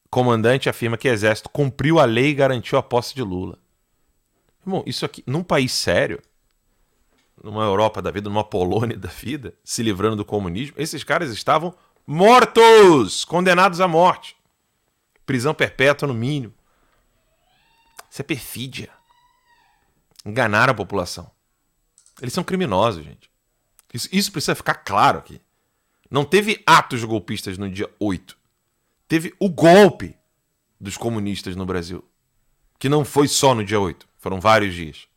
Comandante 0.09 0.69
afirma 0.69 0.97
que 0.97 1.09
o 1.09 1.13
exército 1.13 1.51
cumpriu 1.51 1.99
a 1.99 2.05
lei 2.05 2.31
e 2.31 2.35
garantiu 2.35 2.79
a 2.79 2.83
posse 2.83 3.15
de 3.15 3.23
Lula. 3.23 3.59
Irmão, 4.63 4.83
isso 4.87 5.05
aqui, 5.05 5.23
num 5.27 5.43
país 5.43 5.73
sério, 5.73 6.21
numa 7.43 7.65
Europa 7.65 8.03
da 8.03 8.11
vida, 8.11 8.29
numa 8.29 8.45
Polônia 8.45 8.97
da 8.97 9.09
vida, 9.09 9.55
se 9.65 9.83
livrando 9.83 10.17
do 10.17 10.25
comunismo, 10.25 10.75
esses 10.79 11.05
caras 11.05 11.31
estavam 11.31 11.75
mortos, 12.07 13.25
condenados 13.25 13.81
à 13.81 13.89
morte. 13.89 14.37
Prisão 15.25 15.55
perpétua 15.55 16.09
no 16.09 16.15
mínimo. 16.15 16.55
Isso 18.11 18.21
é 18.21 18.25
perfídia. 18.25 18.91
Enganar 20.25 20.69
a 20.69 20.75
população. 20.75 21.31
Eles 22.21 22.35
são 22.35 22.45
criminosos, 22.45 23.05
gente. 23.05 23.31
Isso, 23.93 24.09
isso 24.13 24.33
precisa 24.33 24.55
ficar 24.55 24.75
claro 24.75 25.19
aqui. 25.19 25.41
Não 26.11 26.25
teve 26.25 26.63
atos 26.67 27.03
golpistas 27.05 27.57
no 27.57 27.71
dia 27.71 27.89
8. 27.99 28.37
Teve 29.09 29.35
o 29.39 29.49
golpe 29.49 30.17
dos 30.81 30.97
comunistas 30.97 31.57
no 31.57 31.67
Brasil. 31.67 32.05
Que 32.79 32.89
não 32.89 33.05
foi 33.05 33.29
só 33.29 33.55
no 33.55 33.65
dia 33.65 33.81
8. 33.81 34.09
Foram 34.19 34.41
vários 34.41 34.75
dias. 34.75 35.09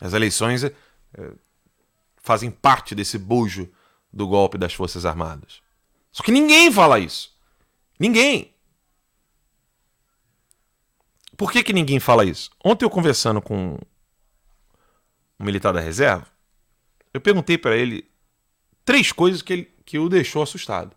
As 0.00 0.12
eleições 0.12 0.64
é, 0.64 0.72
fazem 2.16 2.50
parte 2.50 2.94
desse 2.94 3.18
bojo 3.18 3.70
do 4.12 4.26
golpe 4.26 4.58
das 4.58 4.74
Forças 4.74 5.04
Armadas. 5.04 5.60
Só 6.10 6.22
que 6.22 6.32
ninguém 6.32 6.72
fala 6.72 6.98
isso. 6.98 7.34
Ninguém. 7.98 8.54
Por 11.36 11.52
que, 11.52 11.62
que 11.62 11.72
ninguém 11.72 12.00
fala 12.00 12.24
isso? 12.24 12.50
Ontem 12.64 12.84
eu 12.84 12.90
conversando 12.90 13.42
com 13.42 13.78
um 15.38 15.44
militar 15.44 15.72
da 15.72 15.80
reserva, 15.80 16.26
eu 17.12 17.20
perguntei 17.20 17.56
para 17.56 17.76
ele 17.76 18.08
três 18.84 19.12
coisas 19.12 19.42
que, 19.42 19.52
ele, 19.52 19.74
que 19.84 19.98
o 19.98 20.08
deixou 20.08 20.42
assustado. 20.42 20.94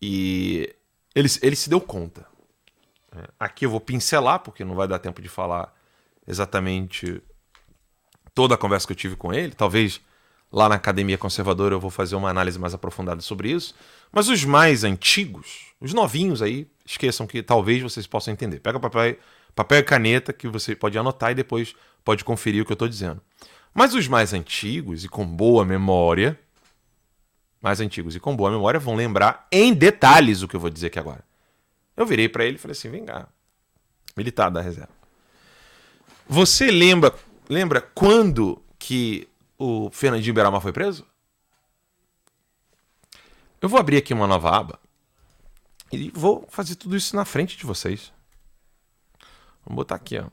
E 0.00 0.74
ele, 1.14 1.28
ele 1.42 1.56
se 1.56 1.68
deu 1.68 1.80
conta. 1.80 2.26
É, 3.14 3.28
aqui 3.38 3.66
eu 3.66 3.70
vou 3.70 3.80
pincelar, 3.80 4.40
porque 4.40 4.64
não 4.64 4.74
vai 4.74 4.88
dar 4.88 4.98
tempo 4.98 5.20
de 5.20 5.28
falar 5.28 5.74
exatamente 6.26 7.20
toda 8.34 8.54
a 8.54 8.58
conversa 8.58 8.86
que 8.86 8.92
eu 8.92 8.96
tive 8.96 9.16
com 9.16 9.32
ele. 9.32 9.52
Talvez 9.52 10.00
lá 10.52 10.68
na 10.68 10.76
Academia 10.76 11.18
Conservadora 11.18 11.74
eu 11.74 11.80
vou 11.80 11.90
fazer 11.90 12.16
uma 12.16 12.30
análise 12.30 12.58
mais 12.58 12.72
aprofundada 12.72 13.20
sobre 13.20 13.50
isso. 13.50 13.74
Mas 14.12 14.28
os 14.28 14.44
mais 14.44 14.84
antigos, 14.84 15.74
os 15.80 15.92
novinhos 15.92 16.40
aí, 16.40 16.66
esqueçam 16.84 17.26
que 17.26 17.42
talvez 17.42 17.82
vocês 17.82 18.06
possam 18.06 18.32
entender. 18.32 18.60
Pega 18.60 18.80
papel, 18.80 19.16
papel 19.54 19.78
e 19.80 19.82
caneta 19.82 20.32
que 20.32 20.48
você 20.48 20.74
pode 20.74 20.98
anotar 20.98 21.32
e 21.32 21.34
depois 21.34 21.74
pode 22.04 22.24
conferir 22.24 22.62
o 22.62 22.66
que 22.66 22.72
eu 22.72 22.74
estou 22.74 22.88
dizendo. 22.88 23.20
Mas 23.72 23.94
os 23.94 24.08
mais 24.08 24.32
antigos 24.32 25.04
e 25.04 25.08
com 25.08 25.24
boa 25.26 25.64
memória, 25.64 26.38
mais 27.60 27.80
antigos 27.80 28.16
e 28.16 28.20
com 28.20 28.34
boa 28.34 28.50
memória 28.50 28.80
vão 28.80 28.94
lembrar 28.94 29.46
em 29.50 29.72
detalhes 29.72 30.42
o 30.42 30.48
que 30.48 30.56
eu 30.56 30.60
vou 30.60 30.70
dizer 30.70 30.88
aqui 30.88 30.98
agora. 30.98 31.24
Eu 31.96 32.06
virei 32.06 32.28
para 32.28 32.44
ele 32.44 32.56
e 32.56 32.58
falei 32.58 32.72
assim: 32.72 33.04
cá, 33.04 33.28
militar 34.16 34.50
da 34.50 34.60
reserva. 34.60 34.90
Você 36.28 36.70
lembra, 36.70 37.14
lembra 37.48 37.80
quando 37.80 38.62
que 38.78 39.28
o 39.58 39.90
Fernandinho 39.90 40.34
Beiramar 40.34 40.60
foi 40.60 40.72
preso? 40.72 41.06
Eu 43.60 43.68
vou 43.68 43.78
abrir 43.78 43.98
aqui 43.98 44.14
uma 44.14 44.26
nova 44.26 44.56
aba 44.56 44.80
e 45.92 46.10
vou 46.10 46.46
fazer 46.48 46.76
tudo 46.76 46.96
isso 46.96 47.14
na 47.14 47.24
frente 47.24 47.58
de 47.58 47.66
vocês. 47.66 48.12
Vamos 49.64 49.76
botar 49.76 49.96
aqui, 49.96 50.18
ó. 50.18 50.28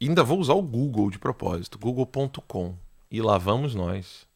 Ainda 0.00 0.24
vou 0.24 0.38
usar 0.38 0.54
o 0.54 0.62
Google 0.62 1.10
de 1.10 1.18
propósito, 1.18 1.78
google.com. 1.78 2.74
E 3.10 3.20
lá 3.20 3.36
vamos 3.36 3.74
nós. 3.74 4.26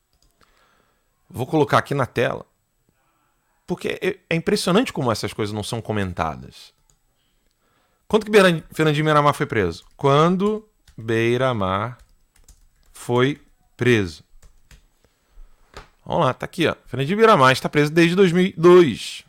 Vou 1.28 1.46
colocar 1.46 1.78
aqui 1.78 1.94
na 1.94 2.06
tela. 2.06 2.44
Porque 3.66 3.98
é, 4.02 4.18
é 4.28 4.36
impressionante 4.36 4.92
como 4.92 5.10
essas 5.10 5.32
coisas 5.32 5.54
não 5.54 5.62
são 5.62 5.80
comentadas. 5.80 6.74
Quando 8.06 8.26
que 8.26 8.32
Fernandinho 8.72 9.04
Beiramar 9.04 9.32
foi 9.32 9.46
preso? 9.46 9.84
Quando 9.96 10.68
Beiramar 10.96 11.98
foi 12.92 13.40
preso. 13.76 14.22
Vamos 16.04 16.26
lá, 16.26 16.34
tá 16.34 16.44
aqui, 16.44 16.66
ó. 16.66 16.76
Fernandinho 16.84 17.16
Beiramar 17.16 17.52
está 17.52 17.68
preso 17.68 17.90
desde 17.90 18.14
2002. 18.14 19.24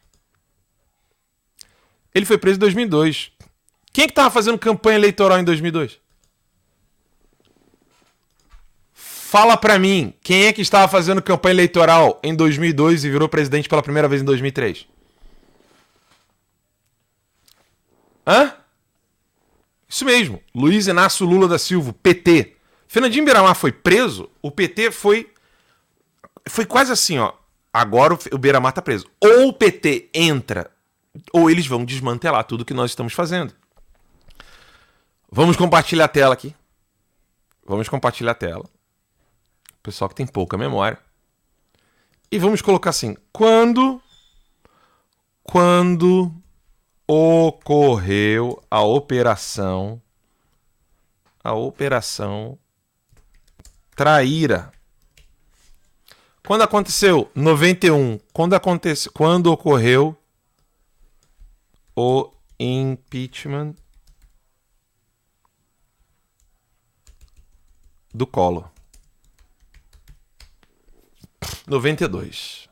Ele 2.14 2.26
foi 2.26 2.38
preso 2.38 2.58
em 2.58 2.60
2002. 2.60 3.32
Quem 3.94 4.04
é 4.04 4.08
que 4.08 4.12
estava 4.12 4.30
fazendo 4.30 4.60
campanha 4.60 4.98
eleitoral 4.98 5.40
em 5.40 5.44
2002? 5.44 6.00
Fala 9.36 9.58
pra 9.58 9.78
mim, 9.78 10.14
quem 10.24 10.46
é 10.46 10.54
que 10.54 10.62
estava 10.62 10.88
fazendo 10.88 11.22
campanha 11.22 11.56
eleitoral 11.56 12.22
em 12.24 12.34
2002 12.34 13.04
e 13.04 13.10
virou 13.10 13.28
presidente 13.28 13.68
pela 13.68 13.84
primeira 13.84 14.08
vez 14.08 14.22
em 14.22 14.26
2003? 14.26 14.88
Hã? 18.26 18.54
Isso 19.90 20.06
mesmo, 20.06 20.42
Luiz 20.56 20.88
Inácio 20.88 21.26
Lula 21.26 21.50
da 21.50 21.60
Silva, 21.60 21.92
PT. 22.02 22.56
Fernandinho 22.88 23.26
Beiramar 23.26 23.56
foi 23.56 23.74
preso, 23.74 24.30
o 24.42 24.50
PT 24.50 24.92
foi 24.92 25.30
foi 26.48 26.66
quase 26.66 26.94
assim, 26.94 27.18
ó. 27.20 27.34
Agora 27.74 28.18
o 28.32 28.38
Beiramar 28.38 28.72
tá 28.72 28.82
preso. 28.82 29.06
Ou 29.20 29.50
o 29.50 29.54
PT 29.54 30.12
entra, 30.14 30.72
ou 31.34 31.52
eles 31.52 31.68
vão 31.68 31.84
desmantelar 31.84 32.46
tudo 32.46 32.64
que 32.64 32.74
nós 32.74 32.92
estamos 32.92 33.12
fazendo. 33.12 33.54
Vamos 35.30 35.58
compartilhar 35.58 36.06
a 36.06 36.08
tela 36.08 36.34
aqui. 36.34 36.56
Vamos 37.66 37.90
compartilhar 37.90 38.32
a 38.32 38.36
tela 38.36 38.75
pessoal 39.86 40.10
que 40.10 40.16
tem 40.16 40.26
pouca 40.26 40.58
memória. 40.58 40.98
E 42.32 42.40
vamos 42.40 42.62
colocar 42.62 42.90
assim: 42.90 43.16
quando 43.32 44.02
quando 45.44 46.34
ocorreu 47.08 48.64
a 48.70 48.82
operação 48.82 50.02
a 51.44 51.54
operação 51.54 52.58
Traíra. 53.96 54.74
Quando 56.46 56.64
aconteceu? 56.64 57.32
91. 57.34 58.20
Quando 58.34 58.54
aconteceu? 58.54 59.10
Quando 59.14 59.48
ocorreu 59.48 60.18
o 61.96 62.30
impeachment 62.60 63.74
do 68.14 68.28
Collor. 68.28 68.75
92. 71.68 72.68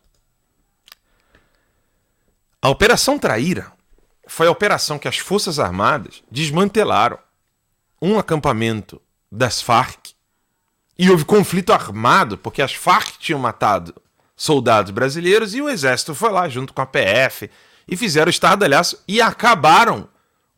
A 2.62 2.70
Operação 2.70 3.20
Traíra 3.20 3.72
foi 4.28 4.48
a 4.48 4.52
operação 4.52 4.98
que 4.98 5.08
as 5.08 5.18
Forças 5.18 5.60
Armadas 5.60 6.24
desmantelaram 6.32 7.20
um 8.02 8.18
acampamento 8.18 9.02
das 9.32 9.62
Farc 9.62 10.12
e 10.98 11.10
houve 11.10 11.26
conflito 11.26 11.74
armado 11.74 12.38
porque 12.38 12.62
as 12.62 12.74
Farc 12.74 13.18
tinham 13.18 13.40
matado 13.40 13.94
soldados 14.36 14.92
brasileiros 14.92 15.54
e 15.54 15.62
o 15.62 15.70
exército 15.70 16.16
foi 16.16 16.32
lá 16.32 16.48
junto 16.48 16.74
com 16.74 16.82
a 16.82 16.86
PF 16.86 17.50
e 17.88 17.98
fizeram 17.98 18.30
estardalhaço 18.30 19.04
e 19.08 19.22
acabaram 19.22 20.08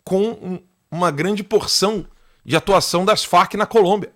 com 0.03 0.61
uma 0.91 1.11
grande 1.11 1.43
porção 1.43 2.05
de 2.43 2.55
atuação 2.55 3.03
das 3.03 3.23
Farc 3.23 3.55
na 3.55 3.65
Colômbia, 3.65 4.13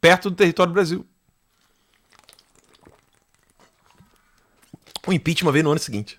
perto 0.00 0.28
do 0.30 0.36
território 0.36 0.72
do 0.72 0.74
Brasil. 0.74 1.06
O 5.06 5.12
impeachment 5.12 5.52
veio 5.52 5.64
no 5.64 5.70
ano 5.70 5.80
seguinte. 5.80 6.18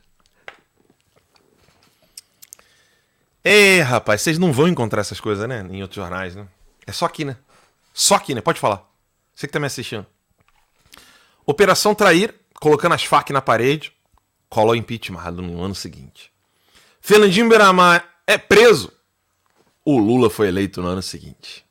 É, 3.44 3.82
rapaz, 3.82 4.22
vocês 4.22 4.38
não 4.38 4.54
vão 4.54 4.68
encontrar 4.68 5.02
essas 5.02 5.20
coisas, 5.20 5.48
né? 5.48 5.66
Em 5.70 5.82
outros 5.82 5.96
jornais, 5.96 6.36
né? 6.36 6.48
É 6.86 6.92
só 6.92 7.06
aqui, 7.06 7.26
né? 7.26 7.38
Só 7.94 8.16
aqui, 8.16 8.36
né? 8.36 8.42
Pode 8.42 8.60
falar. 8.60 8.88
Você 9.34 9.48
que 9.48 9.54
tá 9.54 9.60
me 9.60 9.66
assistindo. 9.66 10.06
Operação 11.46 11.96
Trair, 11.96 12.36
colocando 12.56 12.94
as 12.94 13.04
fac 13.04 13.32
na 13.32 13.42
parede, 13.42 13.94
colou 14.50 14.76
impeachment 14.76 15.32
no 15.32 15.64
ano 15.64 15.74
seguinte. 15.74 16.32
Fernandinho 17.00 17.50
Beiramar 17.50 18.08
é 18.28 18.38
preso. 18.38 18.92
O 19.84 19.98
Lula 19.98 20.30
foi 20.30 20.48
eleito 20.48 20.82
no 20.82 20.88
ano 20.88 21.02
seguinte. 21.02 21.66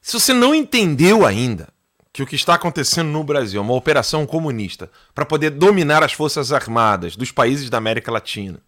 Se 0.00 0.18
você 0.18 0.32
não 0.32 0.54
entendeu 0.54 1.26
ainda 1.26 1.73
que 2.14 2.22
o 2.22 2.26
que 2.26 2.36
está 2.36 2.54
acontecendo 2.54 3.08
no 3.08 3.24
Brasil 3.24 3.60
é 3.60 3.64
uma 3.64 3.74
operação 3.74 4.24
comunista 4.24 4.88
para 5.12 5.26
poder 5.26 5.50
dominar 5.50 6.00
as 6.04 6.12
forças 6.12 6.52
armadas 6.52 7.16
dos 7.16 7.32
países 7.32 7.68
da 7.68 7.76
América 7.76 8.12
Latina 8.12 8.60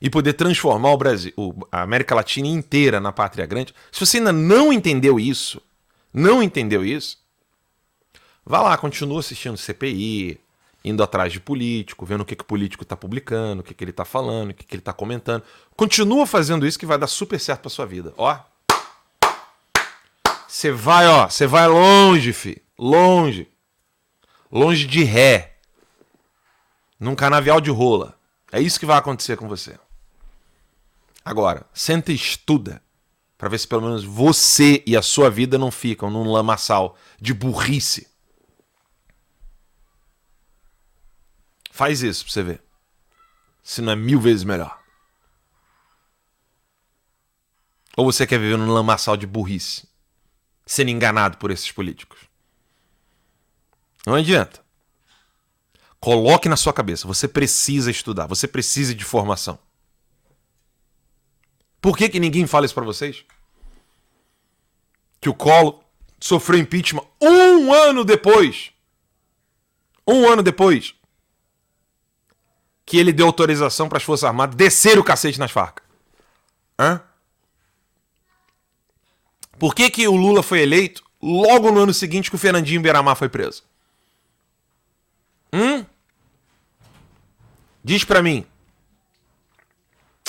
e 0.00 0.08
poder 0.08 0.32
transformar 0.32 0.92
o 0.92 0.96
Brasil, 0.96 1.34
a 1.70 1.82
América 1.82 2.14
Latina 2.14 2.48
inteira 2.48 2.98
na 2.98 3.12
pátria 3.12 3.44
grande. 3.44 3.74
Se 3.92 4.00
você 4.00 4.16
ainda 4.16 4.32
não 4.32 4.72
entendeu 4.72 5.20
isso, 5.20 5.60
não 6.14 6.42
entendeu 6.42 6.82
isso, 6.82 7.18
vá 8.42 8.62
lá, 8.62 8.78
continua 8.78 9.20
assistindo 9.20 9.58
CPI, 9.58 10.40
indo 10.82 11.02
atrás 11.02 11.30
de 11.30 11.40
político, 11.40 12.06
vendo 12.06 12.22
o 12.22 12.24
que, 12.24 12.34
que 12.34 12.42
o 12.42 12.46
político 12.46 12.84
está 12.84 12.96
publicando, 12.96 13.60
o 13.60 13.64
que, 13.64 13.74
que 13.74 13.84
ele 13.84 13.90
está 13.90 14.06
falando, 14.06 14.52
o 14.52 14.54
que, 14.54 14.64
que 14.64 14.74
ele 14.74 14.80
está 14.80 14.94
comentando. 14.94 15.42
Continua 15.76 16.26
fazendo 16.26 16.66
isso 16.66 16.78
que 16.78 16.86
vai 16.86 16.96
dar 16.96 17.06
super 17.06 17.38
certo 17.38 17.60
para 17.60 17.70
sua 17.70 17.84
vida. 17.84 18.14
Ó. 18.16 18.34
Você 20.48 20.72
vai, 20.72 21.06
ó, 21.06 21.28
você 21.28 21.46
vai 21.46 21.68
longe, 21.68 22.32
fi. 22.32 22.62
Longe. 22.78 23.50
Longe 24.50 24.86
de 24.86 25.02
ré. 25.02 25.58
Num 26.98 27.14
canavial 27.14 27.60
de 27.60 27.70
rola. 27.70 28.18
É 28.52 28.60
isso 28.60 28.78
que 28.78 28.86
vai 28.86 28.96
acontecer 28.96 29.36
com 29.36 29.48
você. 29.48 29.78
Agora, 31.24 31.66
senta 31.74 32.12
e 32.12 32.14
estuda 32.14 32.82
para 33.36 33.48
ver 33.48 33.58
se 33.58 33.68
pelo 33.68 33.82
menos 33.82 34.04
você 34.04 34.82
e 34.86 34.96
a 34.96 35.02
sua 35.02 35.30
vida 35.30 35.58
não 35.58 35.70
ficam 35.70 36.10
num 36.10 36.30
lamaçal 36.30 36.96
de 37.20 37.34
burrice. 37.34 38.08
Faz 41.70 42.02
isso 42.02 42.24
pra 42.24 42.32
você 42.32 42.42
ver. 42.42 42.62
Se 43.62 43.80
não 43.82 43.92
é 43.92 43.96
mil 43.96 44.20
vezes 44.20 44.42
melhor. 44.42 44.82
Ou 47.96 48.04
você 48.04 48.26
quer 48.26 48.38
viver 48.38 48.56
num 48.56 48.72
lamaçal 48.72 49.16
de 49.16 49.26
burrice, 49.26 49.88
sendo 50.64 50.90
enganado 50.90 51.36
por 51.36 51.50
esses 51.50 51.70
políticos? 51.70 52.27
Não 54.06 54.14
adianta. 54.14 54.60
Coloque 56.00 56.48
na 56.48 56.56
sua 56.56 56.72
cabeça, 56.72 57.06
você 57.08 57.26
precisa 57.26 57.90
estudar, 57.90 58.26
você 58.26 58.46
precisa 58.46 58.94
de 58.94 59.04
formação. 59.04 59.58
Por 61.80 61.96
que, 61.96 62.08
que 62.08 62.20
ninguém 62.20 62.46
fala 62.46 62.66
isso 62.66 62.74
para 62.74 62.84
vocês? 62.84 63.24
Que 65.20 65.28
o 65.28 65.34
Collor 65.34 65.80
sofreu 66.20 66.58
impeachment 66.58 67.04
um 67.20 67.72
ano 67.72 68.04
depois. 68.04 68.70
Um 70.06 70.28
ano 70.28 70.42
depois. 70.42 70.94
Que 72.86 72.96
ele 72.96 73.12
deu 73.12 73.26
autorização 73.26 73.88
para 73.88 73.98
as 73.98 74.04
Forças 74.04 74.24
Armadas 74.24 74.56
descer 74.56 74.98
o 74.98 75.04
cacete 75.04 75.38
nas 75.38 75.50
Farc. 75.50 75.80
Hã? 76.78 77.02
Por 79.58 79.74
que, 79.74 79.90
que 79.90 80.06
o 80.06 80.16
Lula 80.16 80.42
foi 80.42 80.60
eleito 80.60 81.02
logo 81.20 81.72
no 81.72 81.80
ano 81.80 81.92
seguinte 81.92 82.30
que 82.30 82.36
o 82.36 82.38
Fernandinho 82.38 82.80
Beiramar 82.80 83.16
foi 83.16 83.28
preso? 83.28 83.67
Hum? 85.52 85.84
Diz 87.82 88.04
pra 88.04 88.22
mim. 88.22 88.46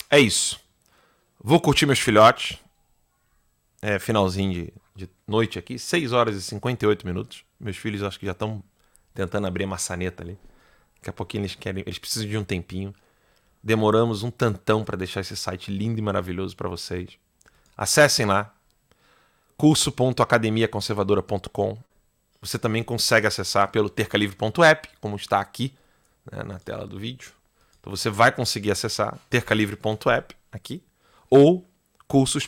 É 0.10 0.20
isso. 0.20 0.60
Vou 1.42 1.60
curtir 1.60 1.86
meus 1.86 2.00
filhotes. 2.00 2.58
É 3.82 4.00
finalzinho 4.00 4.54
de, 4.54 4.74
de 4.96 5.10
noite 5.28 5.58
aqui, 5.58 5.80
6 5.80 6.12
horas 6.12 6.36
e 6.36 6.42
58 6.42 7.06
minutos. 7.06 7.46
Meus 7.60 7.78
filhos 7.78 8.04
acho 8.04 8.20
que 8.20 8.26
já 8.26 8.34
estão 8.34 8.64
tentando 9.14 9.48
abrir 9.48 9.66
a 9.66 9.68
maçaneta 9.68 10.24
ali. 10.24 10.38
Daqui 10.96 11.10
a 11.10 11.14
pouquinho 11.14 11.42
eles 11.42 11.56
querem, 11.56 11.84
eles 11.86 11.98
precisam 11.98 12.28
de 12.28 12.38
um 12.38 12.44
tempinho. 12.44 12.94
Demoramos 13.64 14.24
um 14.24 14.32
tantão 14.32 14.84
para 14.84 14.98
deixar 14.98 15.22
esse 15.22 15.36
site 15.36 15.72
lindo 15.72 16.00
e 16.00 16.02
maravilhoso 16.02 16.56
para 16.56 16.68
vocês. 16.68 17.18
Acessem 17.78 18.26
lá 18.26 18.52
curso.academiaconservadora.com. 19.58 21.78
Você 22.42 22.58
também 22.58 22.84
consegue 22.84 23.28
acessar 23.28 23.70
pelo 23.70 23.90
tercalivre.app, 23.90 24.90
como 25.02 25.16
está 25.16 25.40
aqui 25.40 25.76
né, 26.32 26.44
na 26.44 26.60
tela 26.60 26.88
do 26.88 26.98
vídeo. 26.98 27.32
Então 27.80 27.96
você 27.96 28.10
vai 28.10 28.32
conseguir 28.32 28.72
acessar 28.72 29.18
tercalivre.app 29.30 30.36
aqui 30.52 30.84
ou 31.30 31.68
cursos. 32.08 32.48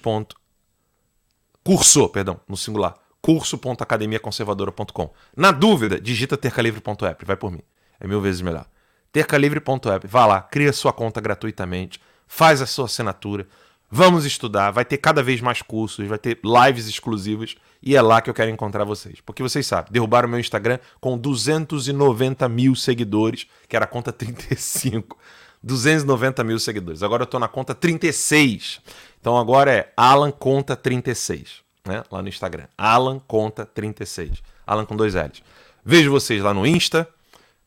Curso, 1.63 2.10
perdão, 2.10 2.39
no 2.47 2.58
singular. 2.58 2.95
curso.academiaconservadora.com. 3.21 5.13
Na 5.36 5.51
dúvida, 5.51 5.99
digita 5.99 6.36
tercalivre.app, 6.36 7.25
vai 7.25 7.36
por 7.36 7.51
mim. 7.51 7.62
É 7.99 8.08
mil 8.08 8.19
vezes 8.19 8.41
melhor. 8.41 8.65
Tercalivre.app, 9.12 10.08
vá 10.08 10.25
lá, 10.25 10.41
cria 10.41 10.73
sua 10.73 10.93
conta 10.93 11.19
gratuitamente, 11.19 12.01
faz 12.25 12.62
a 12.62 12.65
sua 12.65 12.86
assinatura, 12.86 13.47
vamos 13.91 14.25
estudar, 14.25 14.71
vai 14.71 14.86
ter 14.86 14.97
cada 14.97 15.21
vez 15.21 15.41
mais 15.41 15.62
cursos, 15.62 16.08
vai 16.08 16.17
ter 16.17 16.39
lives 16.43 16.88
exclusivas 16.88 17.56
e 17.84 17.95
é 17.95 18.01
lá 18.01 18.21
que 18.21 18.30
eu 18.30 18.34
quero 18.34 18.49
encontrar 18.49 18.86
vocês. 18.86 19.19
Porque 19.19 19.43
vocês 19.43 19.67
sabem, 19.67 19.91
derrubaram 19.91 20.30
meu 20.30 20.39
Instagram 20.39 20.80
com 21.01 21.17
290 21.17 22.47
mil 22.47 22.73
seguidores, 22.75 23.45
que 23.67 23.75
era 23.75 23.86
a 23.86 23.88
conta 23.88 24.12
35. 24.13 25.17
290 25.63 26.43
mil 26.43 26.58
seguidores. 26.58 27.04
Agora 27.04 27.23
eu 27.23 27.27
tô 27.27 27.38
na 27.38 27.47
conta 27.47 27.75
36. 27.75 28.80
Então 29.19 29.38
agora 29.38 29.71
é 29.71 29.93
Alan 29.95 30.32
Conta 30.32 30.75
36, 30.75 31.62
né? 31.86 32.04
Lá 32.10 32.21
no 32.21 32.30
Instagram. 32.30 32.65
Alan 32.75 33.19
Conta 33.19 33.63
36. 33.65 34.41
Alan 34.65 34.86
com 34.86 34.95
dois 34.95 35.13
L's. 35.13 35.43
Vejo 35.86 36.10
vocês 36.10 36.41
lá 36.41 36.54
no 36.54 36.65
Insta. 36.65 37.08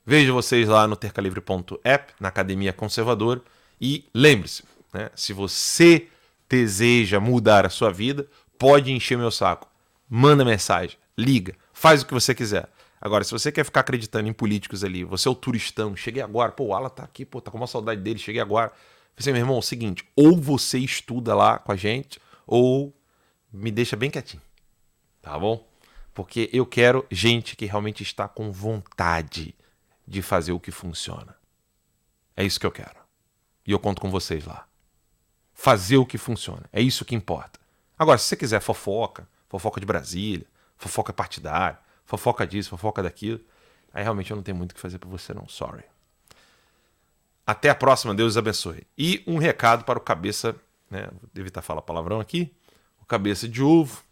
Vejo 0.04 0.34
vocês 0.34 0.68
lá 0.68 0.87
no 0.88 0.96
tercalivre.app, 0.96 2.12
na 2.18 2.28
Academia 2.28 2.72
Conservadora. 2.72 3.40
E 3.80 4.04
lembre-se, 4.12 4.64
né? 4.92 5.10
Se 5.14 5.32
você 5.32 6.08
deseja 6.48 7.20
mudar 7.20 7.66
a 7.66 7.70
sua 7.70 7.90
vida, 7.90 8.26
pode 8.59 8.92
encher 8.92 9.18
meu 9.18 9.30
saco. 9.30 9.68
Manda 10.09 10.44
mensagem, 10.44 10.96
liga, 11.16 11.54
faz 11.72 12.02
o 12.02 12.07
que 12.07 12.14
você 12.14 12.35
quiser. 12.35 12.68
Agora, 13.00 13.22
se 13.22 13.33
você 13.33 13.52
quer 13.52 13.64
ficar 13.64 13.80
acreditando 13.80 14.28
em 14.28 14.33
políticos 14.33 14.83
ali, 14.83 15.04
você 15.04 15.28
é 15.28 15.30
o 15.30 15.35
turistão, 15.35 15.94
cheguei 15.94 16.22
agora, 16.22 16.52
pô, 16.52 16.66
o 16.66 16.74
Ala 16.74 16.88
tá 16.88 17.02
aqui, 17.02 17.24
pô, 17.24 17.40
tá 17.40 17.50
com 17.50 17.59
uma 17.59 17.66
saudade 17.66 18.00
dele, 18.00 18.18
cheguei 18.18 18.40
agora. 18.40 18.70
Falei 18.70 18.80
assim, 19.18 19.33
meu 19.33 19.40
irmão, 19.40 19.57
é 19.57 19.59
o 19.59 19.62
seguinte, 19.62 20.09
ou 20.16 20.40
você 20.40 20.78
estuda 20.78 21.35
lá 21.35 21.59
com 21.59 21.70
a 21.70 21.76
gente, 21.76 22.18
ou 22.46 22.96
me 23.52 23.70
deixa 23.70 23.94
bem 23.94 24.11
quietinho, 24.11 24.42
tá 25.20 25.38
bom? 25.38 25.68
Porque 26.14 26.48
eu 26.52 26.64
quero 26.64 27.07
gente 27.11 27.57
que 27.57 27.66
realmente 27.66 28.02
está 28.02 28.26
com 28.26 28.50
vontade 28.50 29.54
de 30.07 30.22
fazer 30.22 30.52
o 30.52 30.61
que 30.61 30.70
funciona. 30.70 31.37
É 32.37 32.44
isso 32.44 32.59
que 32.59 32.66
eu 32.66 32.72
quero. 32.72 33.00
E 33.66 33.72
eu 33.72 33.78
conto 33.78 34.00
com 34.00 34.11
vocês 34.11 34.44
lá. 34.44 34.66
Fazer 35.54 35.96
o 35.96 36.04
que 36.04 36.18
funciona. 36.18 36.64
É 36.72 36.80
isso 36.80 37.04
que 37.04 37.14
importa. 37.14 37.60
Agora, 37.98 38.18
se 38.18 38.26
você 38.26 38.36
quiser 38.36 38.60
fofoca, 38.60 39.26
fofoca 39.48 39.80
de 39.80 39.86
Brasília, 39.86 40.46
fofoca 40.76 41.12
partidária, 41.12 41.78
fofoca 42.04 42.46
disso, 42.46 42.70
fofoca 42.70 43.02
daquilo. 43.02 43.40
Aí 43.92 44.02
realmente 44.02 44.30
eu 44.30 44.36
não 44.36 44.42
tenho 44.42 44.56
muito 44.56 44.72
o 44.72 44.74
que 44.74 44.80
fazer 44.80 44.98
para 44.98 45.08
você, 45.08 45.32
não. 45.32 45.48
Sorry. 45.48 45.84
Até 47.46 47.70
a 47.70 47.74
próxima, 47.74 48.14
Deus 48.14 48.36
abençoe. 48.36 48.86
E 48.98 49.22
um 49.26 49.38
recado 49.38 49.84
para 49.84 49.98
o 49.98 50.02
cabeça, 50.02 50.56
né? 50.90 51.08
Vou 51.12 51.30
evitar 51.36 51.62
falar 51.62 51.82
palavrão 51.82 52.18
aqui. 52.18 52.52
O 53.00 53.04
cabeça 53.04 53.46
de 53.48 53.62
ovo 53.62 54.02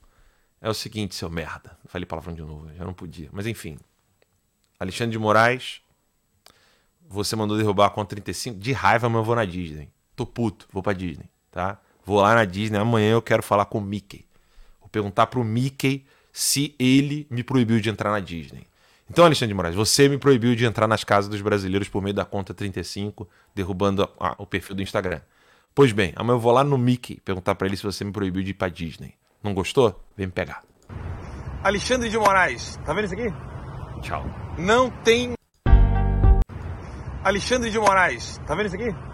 é 0.60 0.68
o 0.68 0.74
seguinte, 0.74 1.14
seu 1.14 1.28
merda. 1.28 1.76
Falei 1.86 2.06
palavrão 2.06 2.34
de 2.34 2.42
novo, 2.42 2.72
já 2.74 2.84
não 2.84 2.94
podia. 2.94 3.28
Mas 3.32 3.46
enfim. 3.46 3.78
Alexandre 4.78 5.12
de 5.12 5.18
Moraes, 5.18 5.80
você 7.08 7.34
mandou 7.34 7.56
derrubar 7.56 7.86
a 7.86 7.90
conta 7.90 8.10
35. 8.10 8.58
De 8.58 8.72
raiva, 8.72 9.08
mas 9.08 9.18
eu 9.18 9.24
vou 9.24 9.34
na 9.34 9.44
Disney. 9.44 9.90
Tô 10.14 10.26
puto, 10.26 10.68
vou 10.70 10.82
pra 10.82 10.92
Disney, 10.92 11.28
tá? 11.52 11.78
Vou 12.04 12.20
lá 12.20 12.34
na 12.34 12.44
Disney. 12.44 12.78
Amanhã 12.78 13.12
eu 13.12 13.22
quero 13.22 13.42
falar 13.42 13.66
com 13.66 13.78
o 13.78 13.80
Mickey. 13.80 14.24
Vou 14.80 14.88
perguntar 14.88 15.26
pro 15.28 15.44
Mickey 15.44 16.04
se 16.32 16.74
ele 16.78 17.26
me 17.30 17.44
proibiu 17.44 17.78
de 17.78 17.90
entrar 17.90 18.10
na 18.10 18.18
Disney. 18.18 18.66
Então, 19.08 19.24
Alexandre 19.24 19.48
de 19.48 19.54
Moraes, 19.54 19.74
você 19.74 20.08
me 20.08 20.16
proibiu 20.16 20.56
de 20.56 20.64
entrar 20.64 20.88
nas 20.88 21.04
casas 21.04 21.28
dos 21.28 21.42
brasileiros 21.42 21.88
por 21.88 22.02
meio 22.02 22.14
da 22.14 22.24
conta 22.24 22.54
35, 22.54 23.28
derrubando 23.54 24.02
a, 24.18 24.28
a, 24.28 24.34
o 24.38 24.46
perfil 24.46 24.74
do 24.74 24.82
Instagram. 24.82 25.20
Pois 25.74 25.92
bem, 25.92 26.12
amanhã 26.16 26.36
eu 26.36 26.40
vou 26.40 26.52
lá 26.52 26.64
no 26.64 26.78
Mickey 26.78 27.20
perguntar 27.20 27.54
para 27.54 27.66
ele 27.66 27.76
se 27.76 27.82
você 27.82 28.04
me 28.04 28.12
proibiu 28.12 28.42
de 28.42 28.50
ir 28.50 28.54
pra 28.54 28.68
Disney. 28.68 29.14
Não 29.42 29.52
gostou? 29.52 30.02
Vem 30.16 30.26
me 30.26 30.32
pegar. 30.32 30.62
Alexandre 31.62 32.08
de 32.08 32.18
Moraes, 32.18 32.78
tá 32.84 32.94
vendo 32.94 33.04
isso 33.04 33.14
aqui? 33.14 33.28
Tchau. 34.00 34.24
Não 34.58 34.90
tem. 34.90 35.34
Alexandre 37.22 37.70
de 37.70 37.78
Moraes, 37.78 38.38
tá 38.46 38.54
vendo 38.54 38.66
isso 38.66 38.76
aqui? 38.76 39.11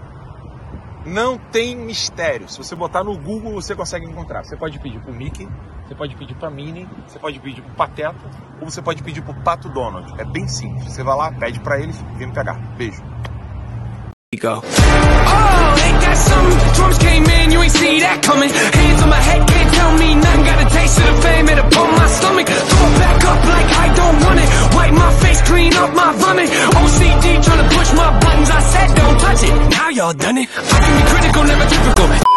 Não 1.09 1.39
tem 1.39 1.75
mistério. 1.75 2.49
Se 2.49 2.59
você 2.59 2.77
botar 2.77 3.03
no 3.03 3.17
Google, 3.17 3.53
você 3.53 3.75
consegue 3.75 4.05
encontrar. 4.05 4.45
Você 4.45 4.57
pode 4.57 4.79
pedir 4.79 5.01
pro 5.01 5.13
Mickey, 5.13 5.49
você 5.87 5.95
pode 5.95 6.15
pedir 6.17 6.35
para 6.35 6.51
Minnie, 6.51 6.87
você 7.07 7.19
pode 7.19 7.41
pedir 7.41 7.63
para 7.63 7.87
Pateta 7.87 8.31
ou 8.61 8.71
você 8.71 8.83
pode 8.83 9.03
pedir 9.03 9.23
para 9.23 9.33
o 9.33 9.43
Pato 9.43 9.71
Donald. 9.71 10.21
É 10.21 10.25
bem 10.25 10.47
simples. 10.47 10.93
Você 10.93 11.03
vai 11.03 11.17
lá, 11.17 11.33
pede 11.33 11.61
para 11.61 11.81
eles, 11.81 11.99
vem 12.17 12.27
me 12.27 12.35
pegar. 12.35 12.55
Beijo. 12.77 13.03
Go. 14.37 14.61
Oh, 14.61 14.61
ain't 14.61 16.01
that 16.05 16.19
something? 16.21 16.61
Drums 16.77 16.99
came 17.01 17.25
in, 17.25 17.49
you 17.49 17.65
ain't 17.65 17.73
see 17.73 18.05
that 18.05 18.21
coming. 18.21 18.53
Hands 18.53 19.01
on 19.01 19.09
my 19.09 19.17
head, 19.25 19.41
can't 19.49 19.73
tell 19.73 19.93
me 19.97 20.21
nothing. 20.21 20.45
Got 20.45 20.59
a 20.61 20.69
taste 20.69 21.01
of 21.01 21.07
the 21.09 21.17
fame, 21.25 21.49
it 21.49 21.57
upon 21.57 21.89
my 21.97 22.09
stomach. 22.13 22.45
Throw 22.45 22.61
it 22.61 22.97
back 23.01 23.25
up 23.25 23.41
like 23.41 23.69
I 23.73 23.87
don't 23.97 24.19
want 24.21 24.39
it. 24.45 24.49
Wipe 24.77 24.93
my 24.93 25.13
face, 25.25 25.41
clean 25.49 25.73
up 25.81 25.97
my 25.97 26.13
vomit. 26.13 26.45
OCD 26.45 27.41
trying 27.41 27.63
to 27.65 27.69
push 27.73 27.91
my 27.97 28.09
buttons. 28.21 28.51
I 28.53 28.61
said 28.69 28.89
don't 29.01 29.17
touch 29.17 29.43
it. 29.49 29.55
Now 29.73 29.89
y'all 29.97 30.13
done 30.13 30.37
it. 30.37 30.49
I 30.53 30.77
can 30.77 30.93
be 30.93 31.05
critical, 31.09 31.43
never 31.49 31.65
typical. 31.65 32.28